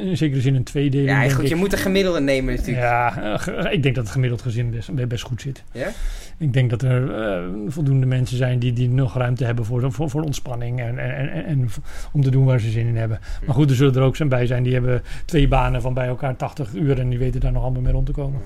in 0.04 0.18
zekere 0.18 0.42
zin 0.42 0.56
een 0.56 0.64
tweedeling. 0.64 1.10
Ja, 1.10 1.30
goed, 1.30 1.50
je 1.50 1.56
moet 1.56 1.74
een 1.74 1.78
gemiddelde 1.78 2.20
nemen 2.20 2.56
natuurlijk. 2.56 2.86
Ja, 2.86 3.38
eh, 3.48 3.74
ik 3.74 3.84
denk 3.84 3.96
dat 3.96 4.04
het 4.04 4.14
gemiddeld 4.14 4.42
gezin 4.42 4.70
best, 4.70 5.08
best 5.08 5.24
goed 5.24 5.42
zit. 5.42 5.64
Ja? 5.72 5.88
Ik 6.38 6.54
denk 6.54 6.70
dat 6.70 6.82
er 6.82 7.14
eh, 7.14 7.44
voldoende 7.68 8.06
mensen 8.06 8.38
zijn 8.38 8.60
die, 8.60 8.74
die 8.74 8.90
nog 8.90 9.18
ruimte 9.18 9.46
hebben 9.46 9.66
voor, 9.66 9.92
voor, 9.92 10.10
voor 10.10 10.22
ontspanning 10.22 10.80
en, 10.80 10.98
en, 10.98 11.32
en, 11.32 11.46
en 11.46 11.70
om 12.12 12.22
te 12.22 12.32
doen 12.32 12.46
waar 12.46 12.60
ze 12.60 12.70
zin 12.70 12.88
in 12.88 12.98
hebben. 12.98 13.20
Maar 13.46 13.56
goed, 13.56 13.70
er 13.70 13.76
zullen 13.76 13.96
er 13.96 14.02
ook 14.02 14.16
zijn 14.16 14.30
bij 14.30 14.46
zijn 14.46 14.64
die 14.64 14.74
hebben 14.74 15.02
twee 15.26 15.48
banen 15.48 15.82
van 15.82 15.94
bij 15.94 16.08
elkaar 16.08 16.36
80 16.36 16.74
uur 16.74 17.00
en 17.00 17.10
die 17.10 17.20
weten 17.20 17.40
daar 17.40 17.52
nog 17.52 17.64
allemaal 17.64 17.82
mee 17.82 17.94
rond 17.94 18.06
te 18.06 18.12
komen. 18.12 18.42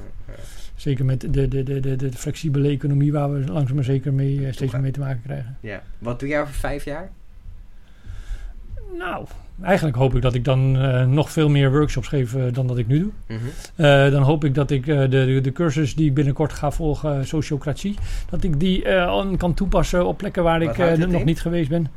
Zeker 0.75 1.06
met 1.06 1.21
de, 1.21 1.47
de, 1.47 1.63
de, 1.63 1.79
de, 1.79 1.95
de 1.95 2.12
flexibele 2.12 2.69
economie 2.69 3.12
waar 3.12 3.34
we 3.34 3.51
langzaam 3.51 3.75
maar 3.75 3.84
zeker 3.84 4.13
mee, 4.13 4.45
eh, 4.45 4.53
steeds 4.53 4.71
meer 4.71 4.82
mee 4.82 4.91
te 4.91 4.99
maken 4.99 5.21
krijgen. 5.23 5.58
Ja. 5.60 5.82
Wat 5.97 6.19
doe 6.19 6.29
jij 6.29 6.41
over 6.41 6.53
vijf 6.53 6.86
jaar? 6.86 7.12
Nou, 8.93 9.27
eigenlijk 9.61 9.97
hoop 9.97 10.15
ik 10.15 10.21
dat 10.21 10.33
ik 10.33 10.45
dan 10.45 10.77
eh, 10.77 11.05
nog 11.05 11.31
veel 11.31 11.49
meer 11.49 11.71
workshops 11.71 12.07
geef 12.07 12.35
eh, 12.35 12.41
dan 12.51 12.67
dat 12.67 12.77
ik 12.77 12.87
nu 12.87 12.99
doe. 12.99 13.11
Mhm. 13.27 13.39
Eh, 13.75 14.11
dan 14.11 14.21
hoop 14.21 14.43
ik 14.43 14.55
dat 14.55 14.71
ik 14.71 14.85
de, 14.85 15.39
de, 15.41 15.51
cursus 15.51 15.95
die 15.95 16.07
ik 16.07 16.13
binnenkort 16.13 16.53
ga 16.53 16.71
volgen, 16.71 17.27
sociocratie, 17.27 17.95
dat 18.29 18.43
ik 18.43 18.59
die 18.59 18.81
kan 19.37 19.53
toepassen 19.53 20.05
op 20.05 20.17
plekken 20.17 20.43
waar 20.43 20.59
Wat 20.59 20.77
ik 20.77 21.07
nog 21.07 21.19
in? 21.19 21.25
niet 21.25 21.41
geweest 21.41 21.69
ben. 21.69 21.87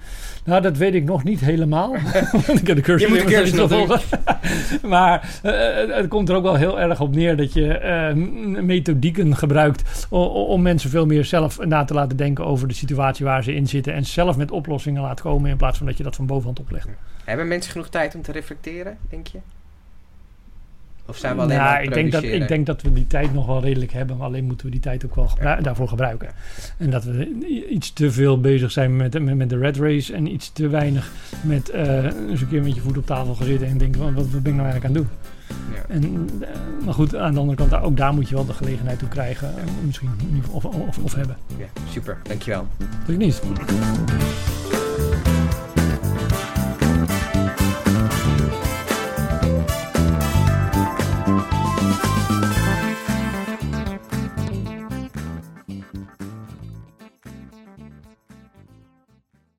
Nou, 0.44 0.62
dat 0.62 0.76
weet 0.76 0.94
ik 0.94 1.04
nog 1.04 1.24
niet 1.24 1.40
helemaal. 1.40 1.94
Ik 2.60 2.66
heb 2.66 2.76
de 2.76 2.82
cursus 2.82 3.08
Je 3.08 3.14
moet 3.14 3.28
de 3.28 3.34
cursus 3.34 3.52
nog 3.52 3.70
volgen. 3.70 4.00
maar 4.88 5.40
het 5.88 6.08
komt 6.08 6.28
er 6.28 6.36
ook 6.36 6.42
wel 6.42 6.54
heel 6.54 6.80
erg 6.80 7.00
op 7.00 7.14
neer 7.14 7.36
dat 7.36 7.52
je 7.52 8.54
methodieken 8.62 9.36
gebruikt 9.36 10.06
om 10.10 10.62
mensen 10.62 10.90
veel 10.90 11.06
meer 11.06 11.24
zelf 11.24 11.64
na 11.64 11.84
te 11.84 11.94
laten 11.94 12.16
denken 12.16 12.46
over 12.46 12.68
de 12.68 12.74
situatie 12.74 13.24
waar 13.24 13.42
ze 13.42 13.54
in 13.54 13.66
zitten 13.66 13.94
en 13.94 14.04
zelf 14.04 14.36
met 14.36 14.50
oplossingen 14.50 15.02
laat 15.02 15.20
komen 15.20 15.50
in 15.50 15.56
plaats 15.56 15.78
van 15.78 15.86
dat 15.86 15.96
je 15.96 16.02
dat 16.02 16.16
van 16.16 16.26
bovenhand 16.26 16.60
oplegt. 16.60 16.88
Hebben 17.26 17.45
mensen 17.46 17.72
genoeg 17.72 17.88
tijd 17.88 18.14
om 18.14 18.22
te 18.22 18.32
reflecteren, 18.32 18.96
denk 19.08 19.26
je? 19.26 19.38
Of 21.08 21.16
zijn 21.16 21.36
we 21.36 21.42
alleen 21.42 21.56
Nou, 21.56 21.70
maar 21.70 21.82
ik 21.82 21.92
denk, 21.94 22.12
dat, 22.12 22.22
ik 22.22 22.48
denk 22.48 22.66
dat 22.66 22.82
we 22.82 22.92
die 22.92 23.06
tijd 23.06 23.32
nog 23.34 23.46
wel 23.46 23.60
redelijk 23.62 23.92
hebben. 23.92 24.16
Maar 24.16 24.26
alleen 24.26 24.44
moeten 24.44 24.66
we 24.66 24.72
die 24.72 24.80
tijd 24.80 25.04
ook 25.04 25.14
wel 25.14 25.28
gebru- 25.28 25.62
daarvoor 25.62 25.88
gebruiken. 25.88 26.28
En 26.78 26.90
dat 26.90 27.04
we 27.04 27.44
iets 27.70 27.92
te 27.92 28.10
veel 28.12 28.40
bezig 28.40 28.70
zijn 28.70 28.96
met, 28.96 29.22
met, 29.22 29.36
met 29.36 29.48
de 29.50 29.58
red 29.58 29.76
race. 29.76 30.14
En 30.14 30.26
iets 30.32 30.52
te 30.52 30.68
weinig 30.68 31.10
met 31.42 31.68
eh, 31.68 32.04
eens 32.04 32.40
een 32.40 32.48
keer 32.48 32.62
met 32.62 32.74
je 32.74 32.80
voet 32.80 32.96
op 32.98 33.06
tafel 33.06 33.34
gaan 33.34 33.46
zitten. 33.46 33.68
En 33.68 33.78
denken, 33.78 34.00
van, 34.00 34.14
wat, 34.14 34.30
wat 34.30 34.42
ben 34.42 34.52
ik 34.52 34.58
nou 34.58 34.68
eigenlijk 34.70 34.84
aan 34.98 35.02
het 35.02 35.10
doen? 35.10 35.34
Ja. 35.74 35.94
En, 35.94 36.30
eh, 36.42 36.84
maar 36.84 36.94
goed, 36.94 37.16
aan 37.16 37.34
de 37.34 37.40
andere 37.40 37.56
kant, 37.68 37.82
ook 37.82 37.96
daar 37.96 38.14
moet 38.14 38.28
je 38.28 38.34
wel 38.34 38.46
de 38.46 38.52
gelegenheid 38.52 38.98
toe 38.98 39.08
krijgen. 39.08 39.48
eh, 39.58 39.64
Misschien 39.86 40.10
of, 40.50 40.64
of, 40.64 40.98
of 40.98 41.14
hebben. 41.14 41.36
Ja, 41.58 41.66
super, 41.90 42.18
dankjewel. 42.22 42.66
Dat 42.78 43.08
ik 43.08 43.16
niet. 43.16 43.42